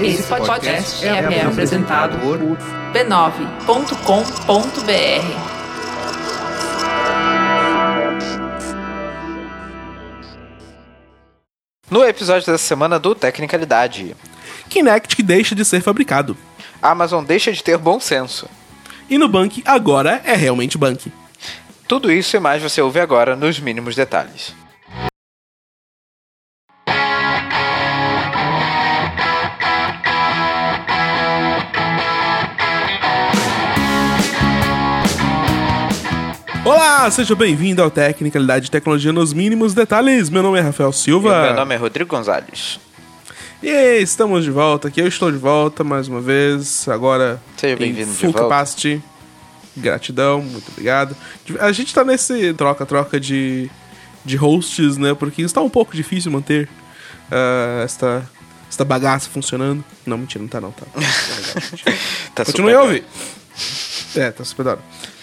[0.00, 2.38] Esse podcast é, é apresentado por
[2.92, 3.56] b9.com.br.
[11.90, 14.16] No episódio dessa semana do Tecnicalidade,
[14.68, 16.36] Kinect que deixa de ser fabricado.
[16.82, 18.48] a Amazon deixa de ter bom senso.
[19.08, 21.12] E no Bank agora é realmente Bank.
[21.88, 24.65] Tudo isso e mais você ouve agora nos mínimos detalhes.
[36.66, 40.28] Olá, seja bem-vindo ao Tecnicalidade e Tecnologia nos mínimos detalhes.
[40.28, 41.42] Meu nome é Rafael E Silva.
[41.44, 42.80] meu nome é Rodrigo Gonzalez.
[43.62, 45.00] E estamos de volta aqui.
[45.00, 46.88] Eu estou de volta mais uma vez.
[46.88, 48.40] Agora Seja em bem-vindo de volta.
[48.40, 49.00] capacity.
[49.76, 51.14] Gratidão, muito obrigado.
[51.60, 53.70] A gente tá nesse troca-troca de,
[54.24, 55.14] de hosts, né?
[55.14, 56.68] Porque está um pouco difícil manter
[57.30, 58.28] ah, esta,
[58.68, 59.84] esta bagaça funcionando.
[60.04, 60.84] Não, mentira, não tá não, tá.
[60.96, 61.00] Tá
[61.76, 61.84] gente.
[62.34, 63.04] Tá Continue a ouvir.
[64.16, 64.80] É, tá super da hora.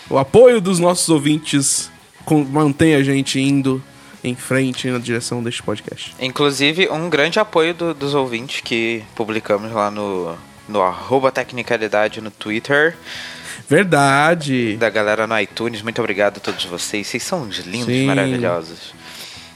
[0.10, 1.90] O apoio dos nossos ouvintes
[2.26, 3.82] com- mantém a gente indo
[4.24, 6.16] em frente na direção deste podcast.
[6.20, 10.36] Inclusive, um grande apoio do- dos ouvintes que publicamos lá no,
[10.68, 12.96] no arroba Tecnicalidade no Twitter,
[13.68, 14.78] Verdade.
[14.78, 15.82] da galera no iTunes.
[15.82, 17.08] Muito obrigado a todos vocês.
[17.08, 18.06] Vocês são uns lindos, Sim.
[18.06, 18.94] maravilhosos.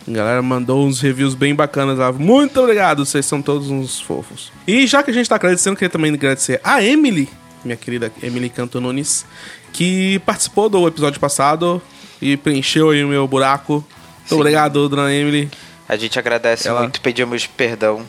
[0.08, 2.12] A galera mandou uns reviews bem bacanas lá.
[2.12, 4.52] Muito obrigado, vocês são todos uns fofos.
[4.66, 7.30] E já que a gente tá agradecendo, queria também agradecer a Emily,
[7.64, 9.26] minha querida Emily Canto Nunes,
[9.74, 11.82] que participou do episódio passado
[12.22, 13.74] e preencheu aí o meu buraco.
[14.20, 14.36] Muito Sim.
[14.36, 15.50] obrigado, dona Emily.
[15.88, 18.04] A gente agradece Ela- muito, pedimos perdão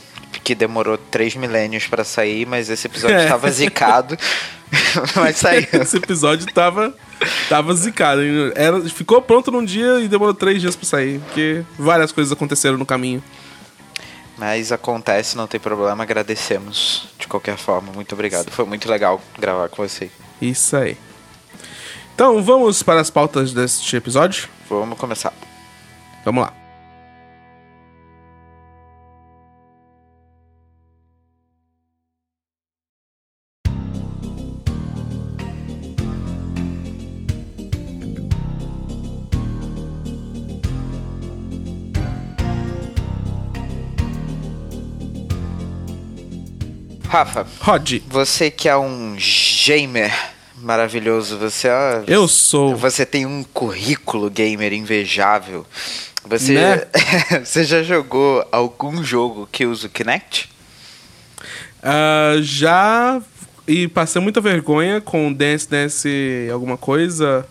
[0.45, 3.25] que demorou três milênios pra sair, mas esse episódio É.
[3.25, 4.17] estava zicado.
[5.17, 5.67] mas saiu.
[5.73, 6.95] Esse episódio tava,
[7.49, 8.21] tava zicado.
[8.55, 11.21] Era, ficou pronto num dia e demorou três dias pra sair.
[11.21, 13.23] Porque várias coisas aconteceram no caminho.
[14.37, 17.93] Mas acontece, não tem problema, agradecemos de qualquer forma.
[17.93, 18.51] Muito obrigado.
[18.51, 20.11] Foi muito legal gravar com você.
[20.41, 20.97] Isso aí.
[22.19, 24.49] Então vamos para as pautas deste episódio?
[24.69, 25.33] Vamos começar.
[26.25, 26.53] Vamos lá.
[47.09, 49.17] Rafa, Rod, você que é um
[49.65, 52.05] gamer maravilhoso, você é...
[52.07, 52.77] eu sou.
[52.77, 55.67] Você tem um currículo gamer invejável.
[56.25, 56.87] Você, Né?
[57.45, 60.51] você já jogou algum jogo que usa o Kinect?
[61.83, 63.21] Ah, já.
[63.67, 67.47] E passei muita vergonha com Dance Dance alguma coisa.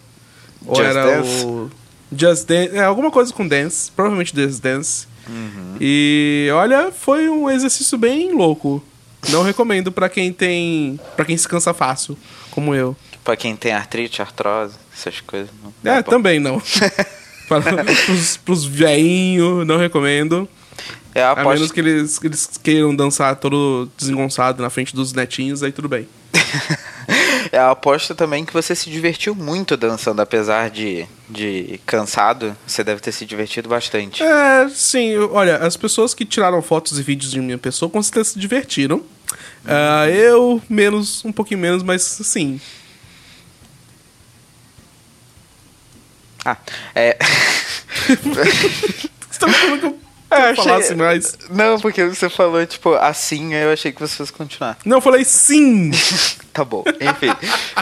[0.65, 1.45] Ou Just era Dance?
[1.45, 1.71] o.
[2.11, 2.75] Just Dance.
[2.75, 3.91] É, alguma coisa com Dance.
[3.91, 5.07] Provavelmente Just Dance.
[5.27, 5.75] Uhum.
[5.79, 8.83] E olha, foi um exercício bem louco.
[9.29, 10.99] Não recomendo pra quem tem.
[11.15, 12.17] para quem se cansa fácil,
[12.57, 12.97] como eu.
[13.23, 15.51] Pra quem tem artrite, artrose, essas coisas.
[15.83, 16.09] Não, É, bom.
[16.09, 16.59] também não.
[17.47, 20.49] Para, pros, pros veinhos, não recomendo.
[21.15, 25.61] A aposto, menos que eles, que eles queiram dançar todo desengonçado na frente dos netinhos,
[25.61, 26.07] aí tudo bem.
[27.53, 32.57] eu aposto também que você se divertiu muito dançando, apesar de, de cansado.
[32.65, 34.23] Você deve ter se divertido bastante.
[34.23, 35.15] É, sim.
[35.31, 39.03] Olha, as pessoas que tiraram fotos e vídeos de minha pessoa com certeza se divertiram.
[39.67, 42.59] Ah, eu, menos, um pouquinho menos, mas sim.
[46.45, 46.57] Ah,
[46.95, 47.17] é.
[49.29, 49.97] Você tá me falando que eu, que
[50.31, 51.37] Eu eu achei- falasse mais?
[51.49, 54.77] Não, porque você falou, tipo, assim, aí eu achei que você fosse continuar.
[54.85, 55.91] Não, eu falei sim!
[56.57, 57.27] Tá bom, enfim.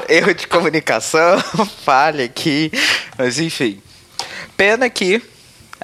[0.09, 1.39] erro de comunicação,
[1.85, 2.69] falha aqui.
[3.17, 3.81] Mas enfim.
[4.57, 5.21] Pena que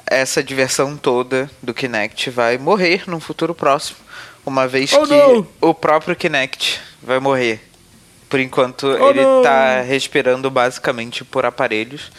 [0.06, 3.96] essa diversão toda do Kinect vai morrer num futuro próximo.
[4.44, 5.46] Uma vez Oh, que não!
[5.60, 7.60] o próprio Kinect vai morrer.
[8.28, 9.42] Por enquanto, Oh, ele não!
[9.42, 12.10] tá respirando basicamente por aparelhos.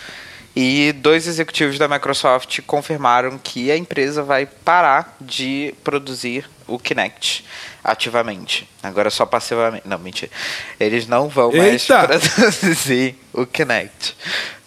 [0.55, 7.43] E dois executivos da Microsoft confirmaram que a empresa vai parar de produzir o Kinect
[7.83, 8.69] ativamente.
[8.83, 9.87] Agora só passivamente.
[9.87, 10.31] Não, mentira.
[10.79, 12.07] Eles não vão mais Eita!
[12.35, 14.15] produzir o Kinect.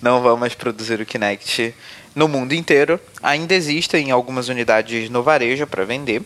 [0.03, 1.73] Não vão mais produzir o Kinect
[2.17, 2.99] no mundo inteiro.
[3.23, 6.21] Ainda existem algumas unidades no varejo para vender,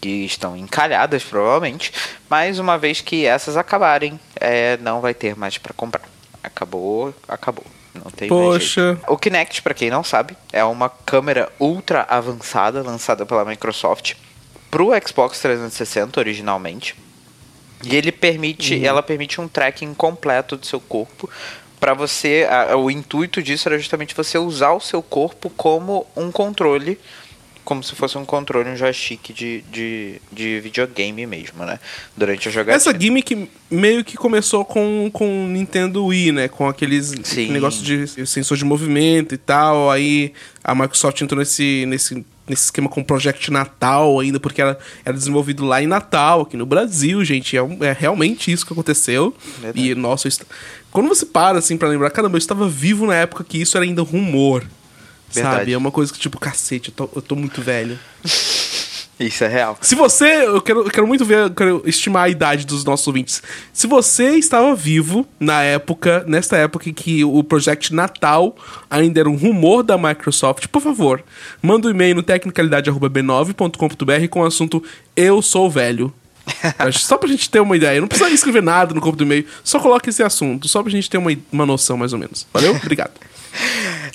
[0.00, 1.92] que estão encalhadas provavelmente,
[2.28, 6.02] mas uma vez que essas acabarem, é, não vai ter mais para comprar.
[6.42, 7.64] Acabou, acabou.
[7.94, 8.98] Não tem Poxa.
[9.08, 14.14] O Kinect, para quem não sabe, é uma câmera ultra avançada lançada pela Microsoft
[14.70, 16.94] pro Xbox 360 originalmente.
[17.82, 21.28] E ele permite, ela permite um tracking completo do seu corpo
[21.80, 26.30] para você, a- o intuito disso era justamente você usar o seu corpo como um
[26.30, 27.00] controle
[27.64, 31.78] como se fosse um controle, um joystick de, de, de videogame mesmo, né?
[32.16, 32.76] Durante a jogatina.
[32.76, 36.48] Essa gimmick meio que começou com com o Nintendo Wii, né?
[36.48, 37.50] Com aqueles Sim.
[37.52, 39.90] negócio de sensor de movimento e tal.
[39.90, 40.32] Aí
[40.64, 45.16] a Microsoft entrou nesse, nesse, nesse esquema com o Project Natal ainda, porque era, era
[45.16, 47.56] desenvolvido lá em Natal, aqui no Brasil, gente.
[47.56, 49.34] É, é realmente isso que aconteceu.
[49.60, 49.90] Verdade.
[49.90, 50.42] E, nossa, est-
[50.90, 53.84] quando você para, assim, pra lembrar, caramba, eu estava vivo na época que isso era
[53.84, 54.64] ainda rumor.
[55.32, 55.58] Verdade.
[55.58, 55.72] Sabe?
[55.72, 57.98] É uma coisa que, tipo, cacete, eu tô, eu tô muito velho.
[59.20, 59.76] Isso é real.
[59.82, 60.46] Se você.
[60.46, 63.42] Eu quero, eu quero muito ver, eu quero estimar a idade dos nossos ouvintes.
[63.70, 68.56] Se você estava vivo na época, nesta época em que o Project Natal
[68.88, 71.22] ainda era um rumor da Microsoft, por favor,
[71.60, 74.82] manda um e-mail no tecnicalidade.b9.com.br com o assunto
[75.14, 76.10] Eu sou velho.
[76.92, 78.00] Só pra gente ter uma ideia.
[78.00, 79.44] Não precisa escrever nada no corpo do e-mail.
[79.62, 80.66] Só coloque esse assunto.
[80.66, 82.46] Só pra gente ter uma, uma noção, mais ou menos.
[82.52, 82.74] Valeu?
[82.74, 83.12] Obrigado.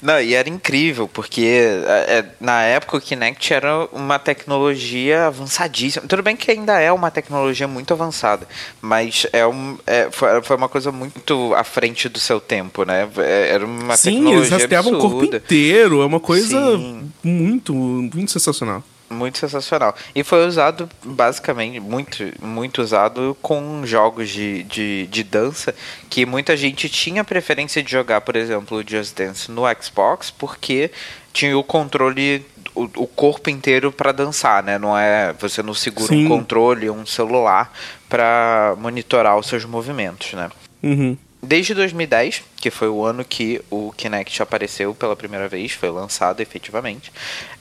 [0.02, 6.08] Não, e era incrível, porque é, é, na época o Kinect era uma tecnologia avançadíssima.
[6.08, 8.48] Tudo bem que ainda é uma tecnologia muito avançada,
[8.82, 13.08] mas é um, é, foi, foi uma coisa muito à frente do seu tempo, né?
[13.18, 16.02] É, Era uma Sim, tecnologia eles rastreavam o corpo inteiro.
[16.02, 17.12] É uma coisa Sim.
[17.24, 18.84] muito, muito sensacional.
[19.16, 19.96] Muito sensacional.
[20.14, 25.74] E foi usado, basicamente, muito, muito usado com jogos de, de, de dança
[26.10, 30.92] que muita gente tinha preferência de jogar, por exemplo, o Just Dance no Xbox, porque
[31.34, 34.78] tinha o controle, o, corpo inteiro para dançar, né?
[34.78, 35.34] Não é.
[35.40, 36.26] Você não segura Sim.
[36.26, 37.74] um controle, um celular
[38.08, 40.50] para monitorar os seus movimentos, né?
[40.82, 41.18] Uhum.
[41.48, 46.42] Desde 2010, que foi o ano que o Kinect apareceu pela primeira vez, foi lançado
[46.42, 47.12] efetivamente,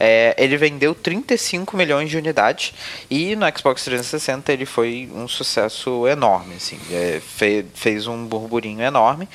[0.01, 2.73] é, ele vendeu 35 milhões de unidades
[3.11, 8.81] e no Xbox 360 ele foi um sucesso enorme, assim, é, fe- fez um burburinho
[8.83, 9.29] enorme,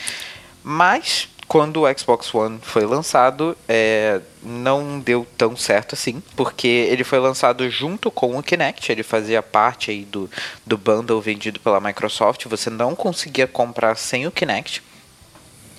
[0.63, 7.03] mas quando o Xbox One foi lançado, é, não deu tão certo assim, porque ele
[7.03, 10.29] foi lançado junto com o Kinect, ele fazia parte aí do,
[10.63, 14.83] do bundle vendido pela Microsoft, você não conseguia comprar sem o Kinect,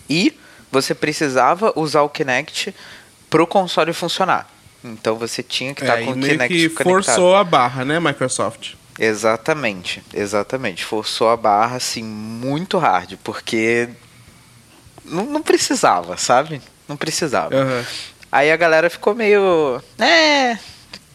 [0.09, 0.37] e
[0.73, 2.75] você precisava usar o Kinect
[3.31, 4.51] pro console funcionar.
[4.83, 7.15] Então você tinha que estar É, com e o Kinect que conectado.
[7.15, 8.73] forçou a barra, né, Microsoft?
[8.99, 10.85] Exatamente, exatamente.
[10.85, 13.89] Forçou a barra assim muito hard, porque
[15.11, 16.63] não, não precisava, sabe?
[16.89, 17.55] Não precisava.
[17.55, 17.85] Aham.
[18.33, 19.83] Aí a galera ficou meio.
[19.99, 20.57] É.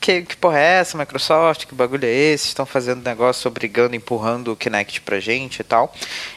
[0.05, 1.65] Que, que porra é essa, Microsoft?
[1.65, 2.49] Que bagulho é esse?
[2.49, 5.91] Estão fazendo negócio obrigando, empurrando o Kinect pra gente e tal.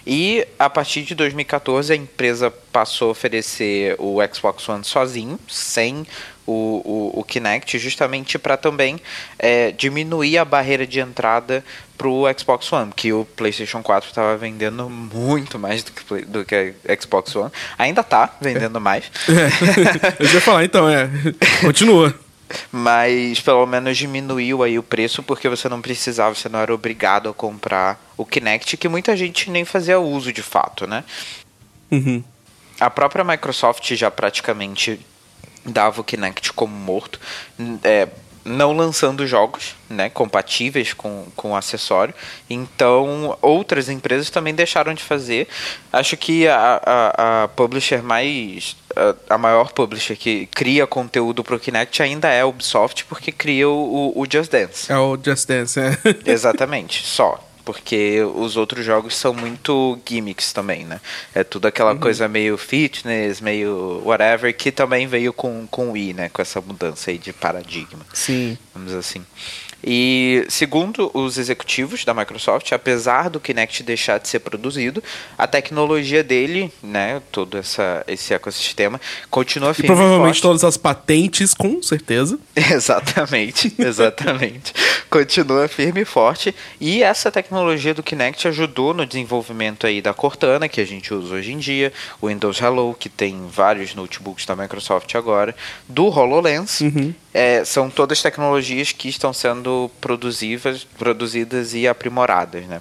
[0.07, 6.07] E a partir de 2014 a empresa passou a oferecer o Xbox One sozinho, sem
[6.47, 8.99] o, o, o Kinect, justamente para também
[9.39, 11.63] é, diminuir a barreira de entrada
[11.99, 16.75] pro Xbox One, que o PlayStation 4 estava vendendo muito mais do que, do que
[16.89, 17.51] a Xbox One.
[17.77, 19.11] Ainda tá vendendo mais.
[20.19, 21.11] Eu já ia falar, então, é.
[21.61, 22.15] Continua.
[22.73, 27.29] mas pelo menos diminuiu aí o preço porque você não precisava, você não era obrigado
[27.29, 31.05] a comprar o Kinect, que muita gente nem fazia uso de fato, né?
[31.91, 32.23] Uhum.
[32.81, 35.01] A própria Microsoft já praticamente
[35.65, 37.21] dava o Kinect como morto,
[37.83, 38.09] é,
[38.49, 42.15] não lançando jogos né, compatíveis com, com o acessório.
[42.49, 45.49] Então, outras empresas também deixaram de fazer.
[45.93, 48.77] Acho que a, a, a publisher mais.
[48.97, 53.31] A, a maior publisher que cria conteúdo para o Kinect ainda é a Ubisoft, porque
[53.31, 54.91] cria o, o Just Dance.
[54.91, 55.97] É o Just Dance, é.
[56.27, 57.48] Exatamente, só.
[57.69, 61.03] Porque os outros jogos são muito gimmicks também, né?
[61.35, 66.15] É tudo aquela coisa meio fitness, meio whatever, que também veio com, com o Wii,
[66.15, 66.31] né?
[66.31, 68.57] Com essa mudança aí de paradigma Sim.
[68.75, 69.23] vamos assim.
[69.83, 75.03] E segundo os executivos da Microsoft, apesar do Kinect deixar de ser produzido,
[75.37, 80.43] a tecnologia dele, né, todo essa, esse ecossistema, continua E firme provavelmente forte.
[80.43, 82.39] todas as patentes, com certeza.
[82.57, 84.73] Exatamente, exatamente.
[85.09, 86.55] Continua firme e forte.
[86.81, 91.35] E essa tecnologia do Kinect ajudou no desenvolvimento aí da Cortana, que a gente usa
[91.35, 95.55] hoje em dia, o Windows Hello, que tem vários notebooks da Microsoft agora,
[95.89, 96.83] do HoloLens.
[97.39, 102.81] É, são todas tecnologias que estão sendo produzidas, produzidas e aprimoradas, né?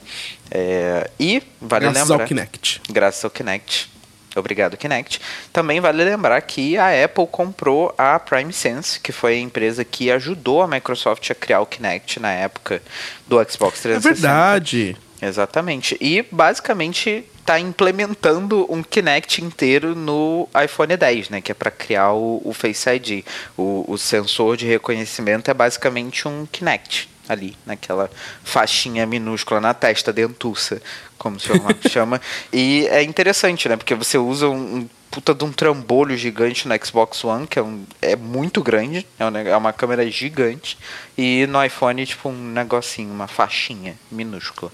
[0.50, 2.82] É, e vale graças lembrar ao Kinect.
[2.90, 3.90] graças ao Kinect.
[4.36, 5.20] Obrigado, Kinect.
[5.52, 10.12] Também vale lembrar que a Apple comprou a Prime Sense, que foi a empresa que
[10.12, 12.82] ajudou a Microsoft a criar o Kinect na época
[13.28, 14.14] do Xbox É 360.
[14.14, 14.98] verdade.
[15.22, 15.98] Exatamente.
[16.00, 21.42] E basicamente está implementando um Kinect inteiro no iPhone 10, né?
[21.42, 23.24] Que é para criar o, o Face ID.
[23.58, 28.10] O, o sensor de reconhecimento é basicamente um Kinect ali, naquela
[28.44, 30.82] faixinha minúscula na testa, dentuça,
[31.18, 32.22] como o senhor Marcos chama.
[32.54, 33.76] E é interessante, né?
[33.76, 37.64] Porque você usa um, um puta de um trambolho gigante no Xbox One, que é,
[37.64, 40.78] um, é muito grande, é, um, é uma câmera gigante,
[41.18, 44.72] e no iPhone, tipo, um negocinho, uma faixinha minúscula.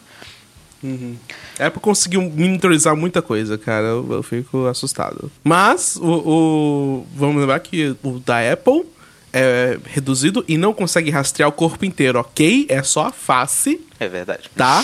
[0.84, 1.16] Uhum.
[1.58, 3.88] Apple conseguiu monitorizar muita coisa, cara.
[3.88, 5.32] Eu, eu fico assustado.
[5.44, 8.84] Mas, o, o, vamos lembrar que o da Apple
[9.32, 12.66] é reduzido e não consegue rastrear o corpo inteiro, ok?
[12.70, 14.50] É só a face, É verdade.
[14.56, 14.84] tá?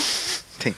[0.58, 0.74] Sim.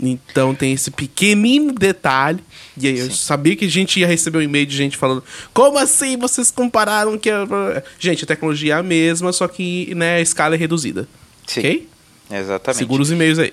[0.00, 2.40] Então tem esse pequenino detalhe.
[2.76, 3.12] E aí eu Sim.
[3.16, 5.22] sabia que a gente ia receber um e-mail de gente falando:
[5.54, 7.30] Como assim vocês compararam que.
[7.30, 11.06] é-" Gente, a tecnologia é a mesma, só que né, a escala é reduzida.
[11.46, 11.60] Sim.
[11.60, 11.88] Ok?
[12.30, 12.78] Exatamente.
[12.78, 13.52] Segura os e-mails aí.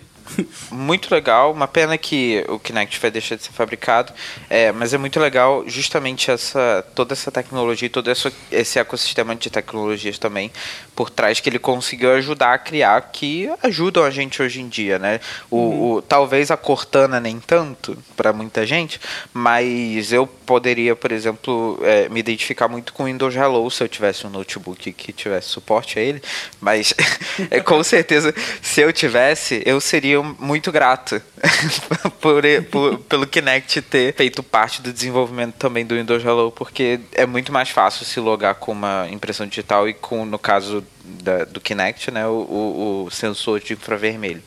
[0.71, 1.51] Muito legal.
[1.51, 4.13] Uma pena que o Kinect vai deixar de ser fabricado,
[4.49, 9.49] é, mas é muito legal justamente essa toda essa tecnologia, todo esse, esse ecossistema de
[9.49, 10.51] tecnologias também
[10.99, 14.99] por trás que ele conseguiu ajudar a criar, que ajudam a gente hoje em dia,
[14.99, 15.21] né?
[15.49, 18.99] O, o- talvez a Cortana nem tanto para muita gente,
[19.33, 23.87] mas eu poderia, por exemplo, é, me identificar muito com o Windows Hello se eu
[23.87, 26.21] tivesse um notebook que tivesse suporte a ele,
[26.59, 26.93] mas
[27.49, 31.21] é, com certeza se eu tivesse, eu seria muito grato
[32.21, 37.25] por, por- pelo Kinect ter feito parte do desenvolvimento também do Windows Hello, porque é
[37.25, 41.59] muito mais fácil se logar com uma impressão digital e com, no caso da- do
[41.61, 44.43] Kinect, né, o, o- o sensor de infravermelho,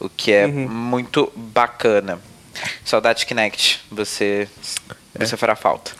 [0.00, 2.18] o que é muito bacana.
[2.84, 4.48] Saudade Kinect, você,
[5.18, 5.92] você fará falta.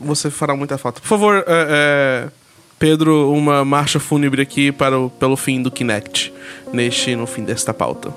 [0.00, 1.00] Você fará muita falta.
[1.00, 2.28] Por favor, é, é,
[2.78, 6.32] Pedro, uma marcha fúnebre aqui para o, pelo fim do Kinect,
[6.72, 8.12] neste, no fim desta pauta.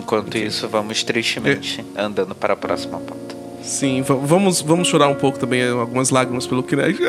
[0.00, 3.36] Enquanto isso, vamos tristemente andando para a próxima pauta.
[3.62, 7.00] Sim, va- vamos, vamos chorar um pouco também, algumas lágrimas pelo Kinect.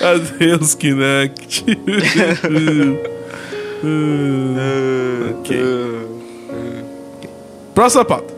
[0.00, 1.64] Adeus, Kinect.
[5.40, 5.50] ok.
[7.74, 8.34] Próxima pauta.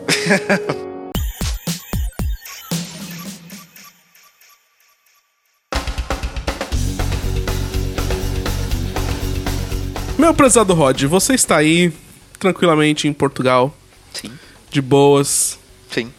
[10.33, 11.93] Meu prezado Rod, você está aí
[12.39, 13.71] tranquilamente em Portugal,
[14.11, 14.31] Sim,
[14.71, 15.59] de boas,
[15.91, 16.11] sim,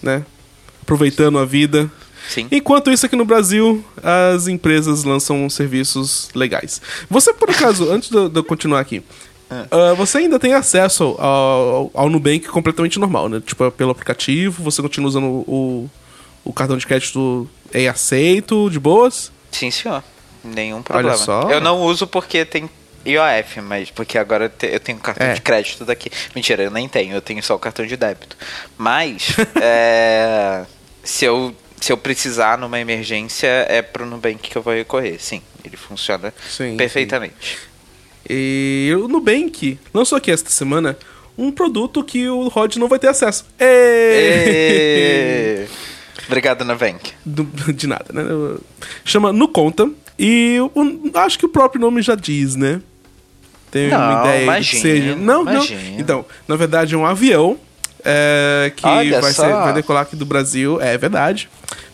[0.00, 0.24] né?
[0.82, 1.90] Aproveitando a vida.
[2.28, 2.46] sim.
[2.52, 6.80] Enquanto isso, aqui no Brasil, as empresas lançam serviços legais.
[7.10, 9.02] Você, por acaso, antes de eu- continuar aqui,
[9.50, 13.42] ah, você ainda tem acesso ao, ao Nubank completamente normal, né?
[13.44, 15.90] Tipo, pelo aplicativo, você continua usando o,
[16.44, 19.32] o cartão de crédito é aceito, de boas?
[19.50, 20.04] Sim, senhor.
[20.44, 21.16] Nenhum problema.
[21.16, 21.50] só.
[21.50, 22.70] Eu não uso porque tem
[23.06, 25.34] IOF, mas porque agora eu te- eu tenho um cartão É.
[25.34, 26.10] de crédito daqui.
[26.34, 28.36] Mentira, eu nem tenho, eu tenho só o cartão de débito.
[28.76, 29.28] Mas,
[29.62, 30.64] é,
[31.04, 35.18] se, eu, se eu precisar numa emergência, é pro Nubank que eu vou recorrer.
[35.20, 37.58] Sim, ele funciona Sim, perfeitamente.
[38.28, 40.98] E o Nubank lançou aqui esta semana
[41.38, 43.44] um produto que o Rod não vai ter acesso.
[43.60, 45.66] Ê!
[45.68, 45.86] E...
[46.26, 47.12] Obrigado, Nubank.
[47.24, 48.22] De nada, né?
[49.04, 49.88] Chama No Conta.
[50.18, 52.80] E o- acho que o próprio nome já diz, né?
[53.70, 55.16] Tem uma Não, ideia de que imagina, seja.
[55.16, 55.80] Não, imagina.
[55.90, 55.98] não.
[56.00, 57.58] Então, na verdade, é um avião
[58.04, 60.80] é, que Olha vai, ser- vai decolar aqui do Brasil.
[60.80, 61.48] É verdade.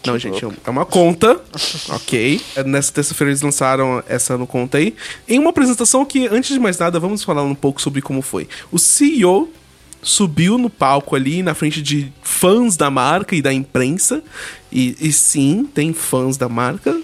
[0.07, 0.59] não, gente, louco.
[0.67, 1.41] é uma conta.
[1.89, 2.41] ok.
[2.67, 4.95] Nessa terça-feira eles lançaram essa no conta aí.
[5.27, 8.47] Em uma apresentação que, antes de mais nada, vamos falar um pouco sobre como foi.
[8.71, 9.51] O CEO
[10.03, 14.23] subiu no palco ali na frente de fãs da marca e da imprensa.
[14.71, 16.95] E, e sim, tem fãs da marca.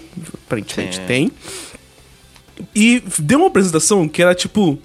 [0.45, 1.05] Aparentemente Sim.
[1.07, 1.31] tem.
[2.75, 4.79] E deu uma apresentação que era tipo.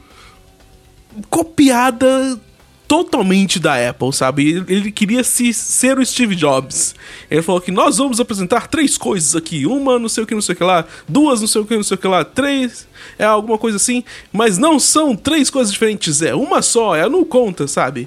[1.29, 2.39] copiada
[2.87, 4.49] totalmente da Apple, sabe?
[4.49, 6.95] Ele, ele queria se, ser o Steve Jobs.
[7.31, 9.67] Ele falou que nós vamos apresentar três coisas aqui.
[9.67, 10.85] Uma não sei o que, não sei o que lá.
[11.09, 12.25] Duas não sei o que, não sei o que lá.
[12.25, 12.87] Três
[13.19, 14.05] é alguma coisa assim.
[14.33, 16.23] Mas não são três coisas diferentes.
[16.23, 16.95] É uma só.
[16.95, 18.07] É não conta, sabe?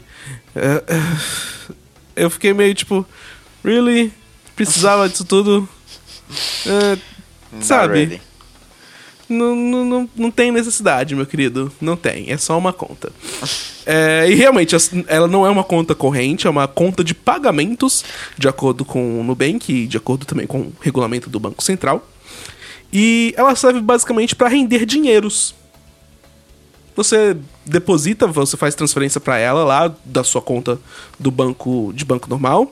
[0.56, 3.06] É, é, eu fiquei meio tipo...
[3.64, 4.14] Really?
[4.56, 5.68] Precisava disso tudo?
[6.66, 6.98] É,
[7.62, 8.00] sabe?
[8.00, 8.22] ready.
[9.30, 11.72] Não, não, não, não tem necessidade, meu querido.
[11.82, 12.32] Não tem.
[12.32, 13.12] É só uma conta.
[13.86, 14.76] É, e realmente,
[15.08, 18.04] ela não é uma conta corrente, é uma conta de pagamentos,
[18.38, 22.08] de acordo com o Nubank e de acordo também com o regulamento do Banco Central.
[22.92, 25.54] E ela serve basicamente para render dinheiros.
[26.96, 30.80] Você deposita, você faz transferência para ela lá da sua conta
[31.20, 32.72] do banco de banco normal.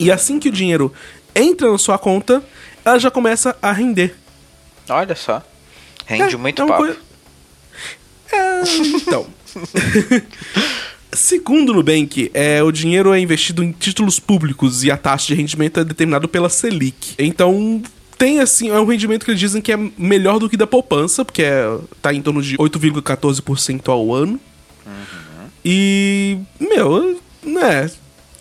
[0.00, 0.92] E assim que o dinheiro
[1.34, 2.42] entra na sua conta,
[2.84, 4.16] ela já começa a render.
[4.88, 5.42] Olha só.
[6.06, 6.78] Rende É, muito é papo.
[6.78, 6.98] coisa-
[8.32, 8.62] É,
[8.96, 9.26] então.
[11.12, 15.34] Segundo o Nubank, é, o dinheiro é investido em títulos públicos e a taxa de
[15.34, 17.14] rendimento é determinada pela Selic.
[17.18, 17.80] Então,
[18.18, 21.24] tem assim, é um rendimento que eles dizem que é melhor do que da poupança,
[21.24, 24.40] porque é, tá em torno de 8,14% ao ano.
[25.64, 27.88] E, meu, né,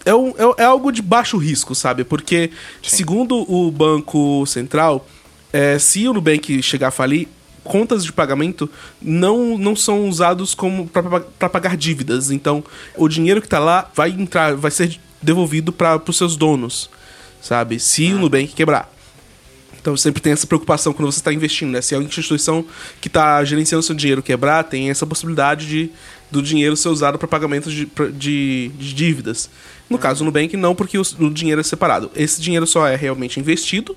[0.04, 2.04] é, um, é, é algo de baixo risco, sabe?
[2.04, 2.50] Porque,
[2.82, 5.08] segundo o Banco Central,
[5.54, 7.28] é, se o Nubank chegar a falir,
[7.64, 8.70] contas de pagamento
[9.02, 12.32] não, não são usados como para pagar dívidas.
[12.32, 12.64] Então,
[12.98, 16.90] o dinheiro que tá lá vai entrar, vai ser devolvido para os seus donos,
[17.42, 17.80] sabe?
[17.80, 18.92] Se o Nubank quebrar.
[19.80, 21.82] Então sempre tem essa preocupação quando você está investindo, né?
[21.82, 22.66] Se a instituição
[23.02, 25.92] que está gerenciando seu dinheiro quebrar, tem essa possibilidade de
[26.32, 29.50] do dinheiro ser usado para pagamento de, de, de, dívidas.
[29.88, 32.10] No caso do Nubank, não, porque o, o dinheiro é separado.
[32.16, 33.96] Esse dinheiro só é realmente investido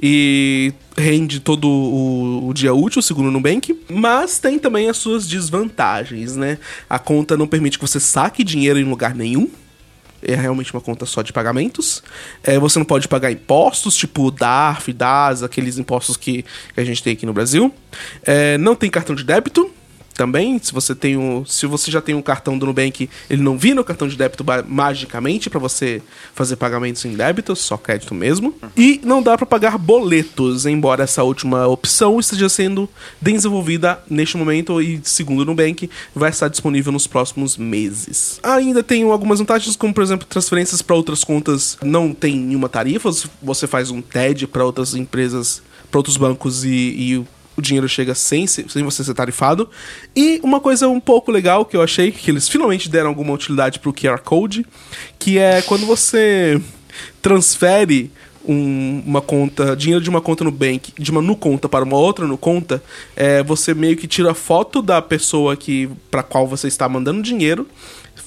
[0.00, 5.26] e rende todo o, o, dia útil, segundo o Nubank, mas tem também as suas
[5.26, 6.58] desvantagens, né?
[6.88, 9.48] A conta não permite que você saque dinheiro em lugar nenhum.
[10.20, 12.02] É realmente uma conta só de pagamentos.
[12.42, 16.44] É, você não pode pagar impostos, tipo DARF, DAS, aqueles impostos que,
[16.74, 17.72] que a gente tem aqui no Brasil.
[18.24, 19.70] É, não tem cartão de débito
[20.18, 20.58] também.
[20.60, 23.80] Se você tem um, se você já tem um cartão do Nubank, ele não vira
[23.80, 26.02] o cartão de débito magicamente para você
[26.34, 28.52] fazer pagamentos em débito, só crédito mesmo.
[28.76, 32.88] E não dá para pagar boletos, embora essa última opção esteja sendo
[33.22, 38.40] desenvolvida neste momento e segundo o Nubank vai estar disponível nos próximos meses.
[38.42, 43.08] Ainda tem algumas vantagens, como por exemplo transferências para outras contas não tem nenhuma tarifa,
[43.40, 47.24] você faz um TED para outras empresas, para outros bancos e, e
[47.58, 49.68] o dinheiro chega sem, sem você ser tarifado.
[50.14, 53.80] E uma coisa um pouco legal que eu achei, que eles finalmente deram alguma utilidade
[53.80, 54.64] pro QR Code,
[55.18, 56.60] que é quando você
[57.20, 58.12] transfere
[58.46, 61.96] um, uma conta, dinheiro de uma conta no bank, de uma no conta para uma
[61.96, 62.80] outra no conta,
[63.16, 67.66] é, você meio que tira foto da pessoa que para qual você está mandando dinheiro,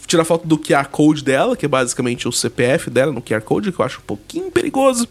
[0.05, 3.71] tira foto do QR Code dela, que é basicamente o CPF dela no QR Code,
[3.71, 5.07] que eu acho um pouquinho perigoso,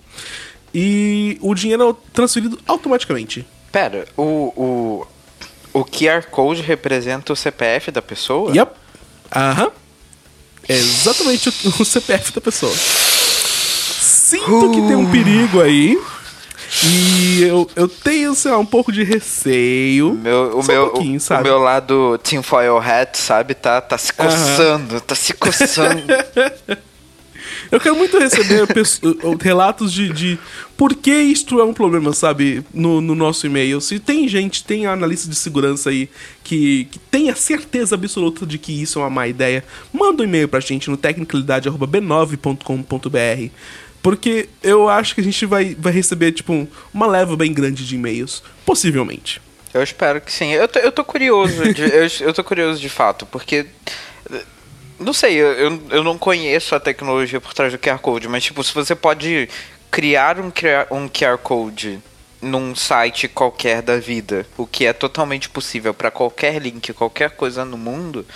[0.75, 3.47] e o dinheiro é transferido automaticamente.
[3.73, 8.51] Pera, o, o, o QR Code representa o CPF da pessoa?
[8.55, 8.73] Yep.
[9.35, 9.71] Aham.
[10.69, 12.75] É exatamente o, o, CPF da pessoa.
[12.75, 14.71] Sinto uh.
[14.71, 16.01] que tem um perigo aí.
[16.85, 20.15] E eu, eu tenho, sei lá, um pouco de receio.
[20.15, 25.01] Meu, o, meu, um o meu lado tinfoil hat, sabe, tá, tá se coçando, uhum.
[25.01, 26.05] tá se coçando.
[27.71, 28.67] Eu quero muito receber
[29.41, 30.37] relatos de, de
[30.77, 32.65] por que isto é um problema, sabe?
[32.75, 33.81] No, no nosso e-mail.
[33.81, 36.11] Se tem gente, tem analista de segurança aí
[36.43, 40.27] que, que tem a certeza absoluta de que isso é uma má ideia, manda um
[40.27, 43.55] e-mail pra gente no tecnicalidade.b9.com.br.
[44.03, 47.95] Porque eu acho que a gente vai, vai receber, tipo, uma leva bem grande de
[47.95, 48.43] e-mails.
[48.65, 49.41] Possivelmente.
[49.73, 50.53] Eu espero que sim.
[50.53, 53.67] Eu tô, eu tô curioso, de, eu, eu tô curioso de fato, porque
[55.01, 58.63] não sei, eu, eu não conheço a tecnologia por trás do QR Code, mas tipo,
[58.63, 59.49] se você pode
[59.91, 60.53] criar um,
[60.91, 61.99] um QR Code
[62.41, 67.65] num site qualquer da vida, o que é totalmente possível para qualquer link, qualquer coisa
[67.65, 68.27] no mundo,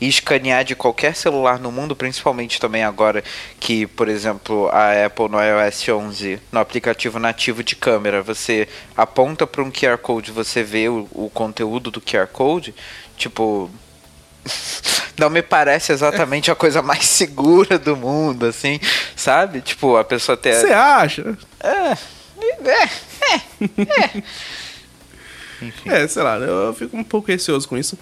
[0.00, 3.22] e escanear de qualquer celular no mundo, principalmente também agora
[3.58, 9.46] que, por exemplo, a Apple no iOS 11, no aplicativo nativo de câmera, você aponta
[9.46, 12.74] para um QR Code, você vê o, o conteúdo do QR Code,
[13.16, 13.70] tipo,
[15.20, 18.80] não me parece exatamente a coisa mais segura do mundo, assim,
[19.14, 19.60] sabe?
[19.60, 20.54] Tipo, a pessoa ter.
[20.54, 21.38] Você acha?
[21.60, 21.92] É.
[22.42, 22.58] É.
[22.64, 22.84] É.
[24.04, 24.22] é.
[25.62, 25.82] Enfim.
[25.84, 27.98] É, sei lá, eu fico um pouco receoso com isso.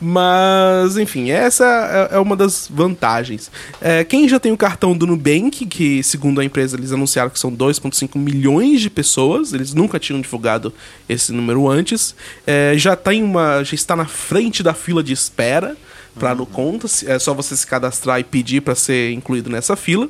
[0.00, 3.50] Mas, enfim, essa é, é uma das vantagens.
[3.80, 7.38] É, quem já tem o cartão do Nubank, que segundo a empresa eles anunciaram que
[7.40, 10.72] são 2,5 milhões de pessoas, eles nunca tinham divulgado
[11.08, 12.14] esse número antes,
[12.46, 15.76] é, já, tem uma, já está na frente da fila de espera
[16.18, 16.86] para no conta.
[17.06, 20.08] É só você se cadastrar e pedir para ser incluído nessa fila.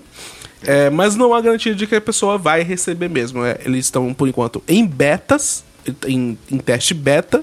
[0.63, 3.45] É, mas não há garantia de que a pessoa vai receber mesmo.
[3.45, 5.65] É, eles estão, por enquanto, em betas
[6.07, 7.43] em, em, teste beta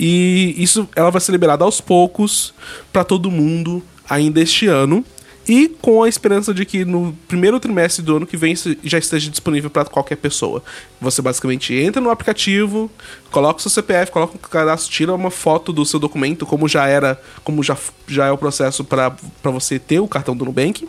[0.00, 2.54] e isso ela vai ser liberada aos poucos
[2.90, 5.04] para todo mundo ainda este ano
[5.48, 9.30] e com a esperança de que no primeiro trimestre do ano que vem já esteja
[9.30, 10.62] disponível para qualquer pessoa.
[11.00, 12.90] Você basicamente entra no aplicativo,
[13.30, 16.86] coloca o seu CPF, coloca o cadastro, tira uma foto do seu documento, como já
[16.86, 17.76] era, como já,
[18.06, 20.88] já é o processo para você ter o cartão do Nubank.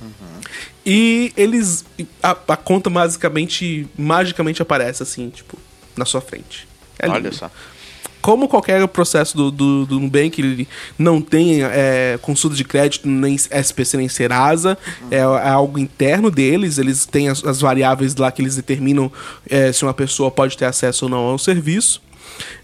[0.00, 0.10] Uhum.
[0.84, 1.84] E eles.
[2.22, 3.88] A, a conta basicamente.
[3.98, 5.58] magicamente aparece assim, tipo
[5.96, 6.68] na sua frente.
[6.98, 7.50] É Olha só.
[8.26, 10.66] Como qualquer processo do, do, do Nubank, ele
[10.98, 14.76] não tem é, consulta de crédito, nem SPC, nem Serasa,
[15.12, 19.12] é, é, algo interno deles, eles têm as, as variáveis lá que eles determinam
[19.48, 22.02] é, se uma pessoa pode ter acesso ou não ao serviço.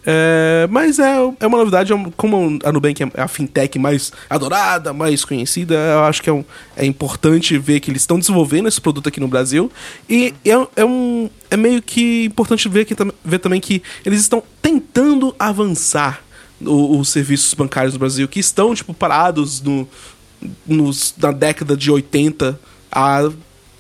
[0.05, 4.93] É, mas é, é uma novidade, é como a Nubank é a fintech mais adorada,
[4.93, 6.45] mais conhecida, eu acho que é, um,
[6.77, 9.71] é importante ver que eles estão desenvolvendo esse produto aqui no Brasil.
[10.09, 14.43] E é, é, um, é meio que importante ver, que, ver também que eles estão
[14.61, 16.23] tentando avançar
[16.61, 19.89] os serviços bancários no Brasil, que estão tipo, parados no,
[20.67, 22.59] nos, na década de 80
[22.91, 23.31] há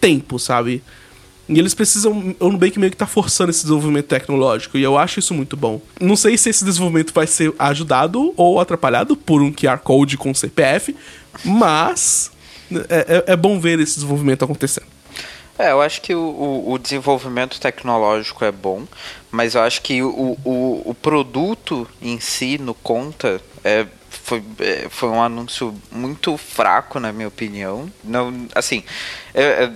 [0.00, 0.82] tempo, sabe?
[1.54, 2.34] E eles precisam.
[2.38, 4.78] O Nubank meio que tá forçando esse desenvolvimento tecnológico.
[4.78, 5.80] E eu acho isso muito bom.
[6.00, 10.32] Não sei se esse desenvolvimento vai ser ajudado ou atrapalhado por um QR Code com
[10.34, 10.96] CPF,
[11.44, 12.30] mas
[12.88, 14.86] é, é, é bom ver esse desenvolvimento acontecendo.
[15.58, 18.84] É, eu acho que o, o, o, desenvolvimento tecnológico é bom,
[19.30, 24.86] mas eu acho que o, o, o produto em si, no conta, é, foi, é,
[24.88, 27.90] foi um anúncio muito fraco, na minha opinião.
[28.02, 28.82] Não, assim,
[29.34, 29.70] é,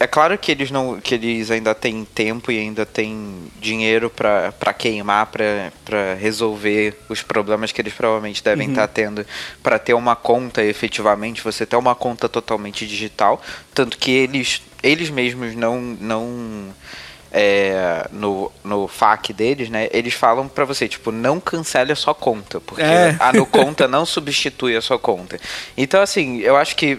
[0.00, 4.72] é claro que eles não que eles ainda têm tempo e ainda têm dinheiro para
[4.72, 8.72] queimar para resolver os problemas que eles provavelmente devem uhum.
[8.72, 9.26] estar tá tendo
[9.62, 13.42] para ter uma conta efetivamente você ter uma conta totalmente digital
[13.74, 16.72] tanto que eles eles mesmos não não
[17.32, 19.88] é, no, no FAQ deles, né?
[19.92, 23.14] Eles falam para você, tipo, não cancele a sua conta, porque é.
[23.20, 25.38] a no conta não substitui a sua conta.
[25.76, 26.98] Então, assim, eu acho que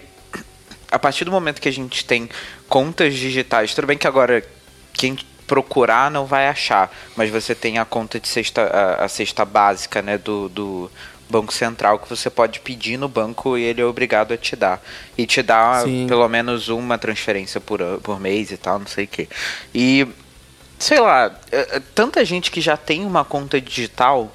[0.92, 2.28] a partir do momento que a gente tem
[2.68, 4.44] contas digitais, tudo bem que agora
[4.92, 9.44] quem procurar não vai achar, mas você tem a conta de cesta, a, a cesta
[9.44, 10.90] básica, né, do, do
[11.28, 14.82] Banco Central que você pode pedir no banco e ele é obrigado a te dar.
[15.16, 16.06] E te dá Sim.
[16.06, 19.28] pelo menos uma transferência por, por mês e tal, não sei o que.
[19.74, 20.06] E,
[20.78, 24.30] sei lá, é, é, tanta gente que já tem uma conta digital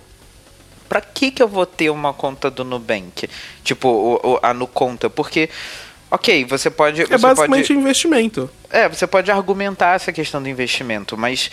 [0.89, 3.29] pra que que eu vou ter uma conta do Nubank?
[3.63, 5.49] Tipo, a Nuconta, porque
[6.09, 7.01] Ok, você pode.
[7.01, 8.49] É você basicamente pode, investimento.
[8.69, 11.49] É, você pode argumentar essa questão do investimento, mas.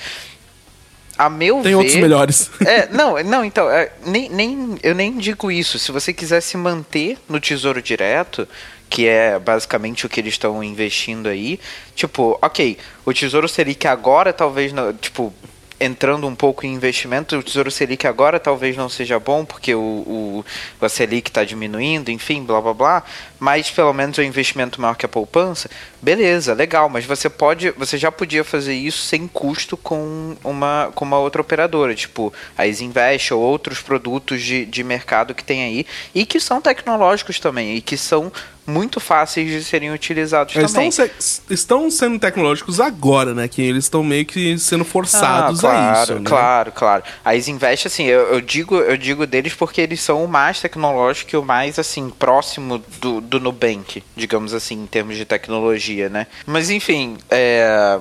[1.17, 1.75] A meu Tem ver.
[1.77, 2.51] outros melhores.
[2.67, 5.79] É, não, não, então, é, nem, nem, eu nem digo isso.
[5.79, 8.49] Se você quiser se manter no tesouro direto,
[8.91, 11.61] que é basicamente o que eles estão investindo aí,
[11.95, 15.33] tipo, ok, o tesouro Selic agora talvez, não, tipo,
[15.81, 19.81] entrando um pouco em investimento, o Tesouro Selic agora talvez não seja bom, porque o,
[19.81, 20.45] o,
[20.81, 23.03] o Selic está diminuindo, enfim, blá blá blá,
[23.45, 25.69] mas pelo menos o investimento maior que a poupança,
[26.01, 31.05] beleza, legal, mas você pode, você já podia fazer isso sem custo com uma, com
[31.05, 35.87] uma outra operadora, tipo a Isinvest ou outros produtos de, de mercado que tem aí,
[36.15, 38.33] e que são tecnológicos também, e que são
[38.67, 40.89] muito fáceis de serem utilizados eles também.
[40.89, 43.47] Estão, se, estão sendo tecnológicos agora, né?
[43.47, 46.15] Que eles estão meio que sendo forçados ah, claro, a isso.
[46.15, 46.21] Né?
[46.25, 47.03] Claro, claro.
[47.25, 51.35] A Isinvest, assim, eu, eu, digo, eu digo deles porque eles são o mais tecnológico
[51.35, 56.27] e o mais, assim, próximo do, do Nubank, digamos assim, em termos de tecnologia, né?
[56.47, 57.99] Mas, enfim, é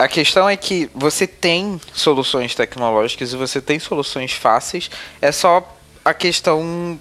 [0.00, 5.76] a questão é que você tem soluções tecnológicas e você tem soluções fáceis, é só
[6.02, 6.98] a questão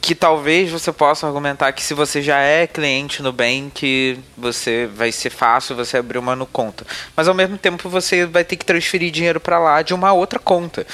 [0.00, 5.12] que talvez você possa argumentar que se você já é cliente no Bank, você vai
[5.12, 6.86] ser fácil você abrir uma no conta.
[7.14, 10.38] Mas ao mesmo tempo você vai ter que transferir dinheiro para lá de uma outra
[10.38, 10.86] conta.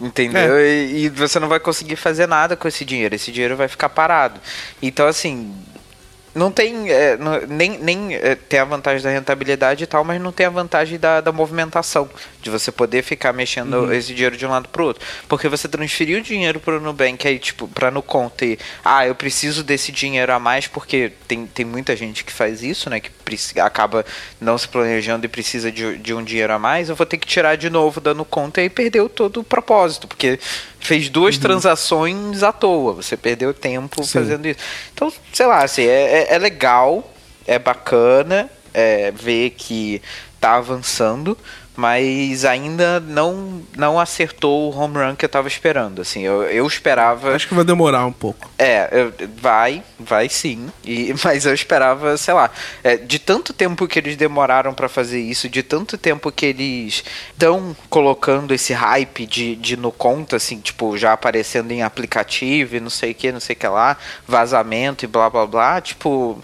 [0.00, 0.56] Entendeu?
[0.56, 0.66] É.
[0.66, 3.14] E, e você não vai conseguir fazer nada com esse dinheiro.
[3.14, 4.40] Esse dinheiro vai ficar parado.
[4.80, 5.54] Então, assim,
[6.34, 10.20] não tem é, não, nem, nem é, tem a vantagem da rentabilidade e tal, mas
[10.20, 12.08] não tem a vantagem da, da movimentação,
[12.40, 13.92] de você poder ficar mexendo uhum.
[13.92, 15.04] esse dinheiro de um lado pro outro.
[15.28, 19.14] Porque você transferiu o dinheiro pro Nubank aí, tipo, pra no conta e, ah, eu
[19.14, 23.10] preciso desse dinheiro a mais, porque tem, tem muita gente que faz isso, né, que
[23.60, 24.04] acaba
[24.40, 27.26] não se planejando e precisa de, de um dinheiro a mais, eu vou ter que
[27.26, 30.38] tirar de novo dando conta e aí perdeu todo o propósito, porque
[30.80, 31.40] fez duas uhum.
[31.42, 34.12] transações à toa, você perdeu tempo Sim.
[34.12, 34.58] fazendo isso.
[34.92, 37.12] Então, sei lá, assim, é, é, é legal,
[37.46, 40.02] é bacana é, ver que
[40.40, 41.36] tá avançando,
[41.80, 46.02] mas ainda não não acertou o home run que eu tava esperando.
[46.02, 47.34] Assim, eu, eu esperava.
[47.34, 48.50] Acho que vai demorar um pouco.
[48.58, 50.68] É, eu, vai, vai sim.
[50.84, 52.50] E, mas eu esperava, sei lá,
[52.84, 57.02] é, de tanto tempo que eles demoraram para fazer isso, de tanto tempo que eles
[57.32, 62.80] estão colocando esse hype de, de no conta, assim, tipo, já aparecendo em aplicativo e
[62.80, 63.96] não sei o que, não sei o que lá,
[64.28, 66.38] vazamento e blá blá blá, tipo.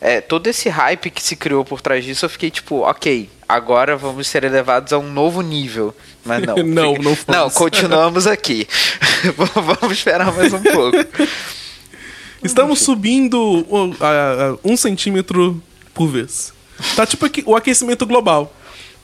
[0.00, 3.96] É, todo esse hype que se criou por trás disso, eu fiquei tipo, ok, agora
[3.96, 5.94] vamos ser elevados a um novo nível.
[6.24, 6.56] Mas não.
[6.64, 8.66] não, não, não continuamos aqui.
[9.54, 10.96] vamos esperar mais um pouco.
[12.42, 16.54] Estamos subindo uh, um centímetro por vez.
[16.96, 18.54] Tá tipo o aquecimento global.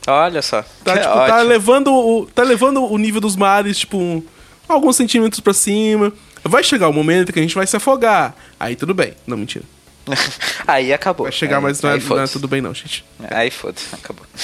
[0.07, 0.63] Olha só.
[0.83, 4.23] Tá, tipo, tá, levando o, tá levando o nível dos mares, tipo, um,
[4.67, 6.13] alguns centímetros para cima.
[6.43, 8.35] Vai chegar o momento que a gente vai se afogar.
[8.59, 9.15] Aí tudo bem.
[9.27, 9.65] Não, mentira.
[10.67, 11.25] aí acabou.
[11.25, 13.05] Vai chegar, aí, mas não, é, não é tudo bem não, gente.
[13.31, 14.27] Aí foda-se, acabou.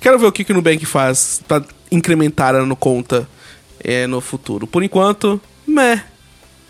[0.00, 3.28] Quero ver o que, que o Nubank faz pra incrementar a no conta
[3.80, 4.66] é, no futuro.
[4.66, 6.02] Por enquanto, meh.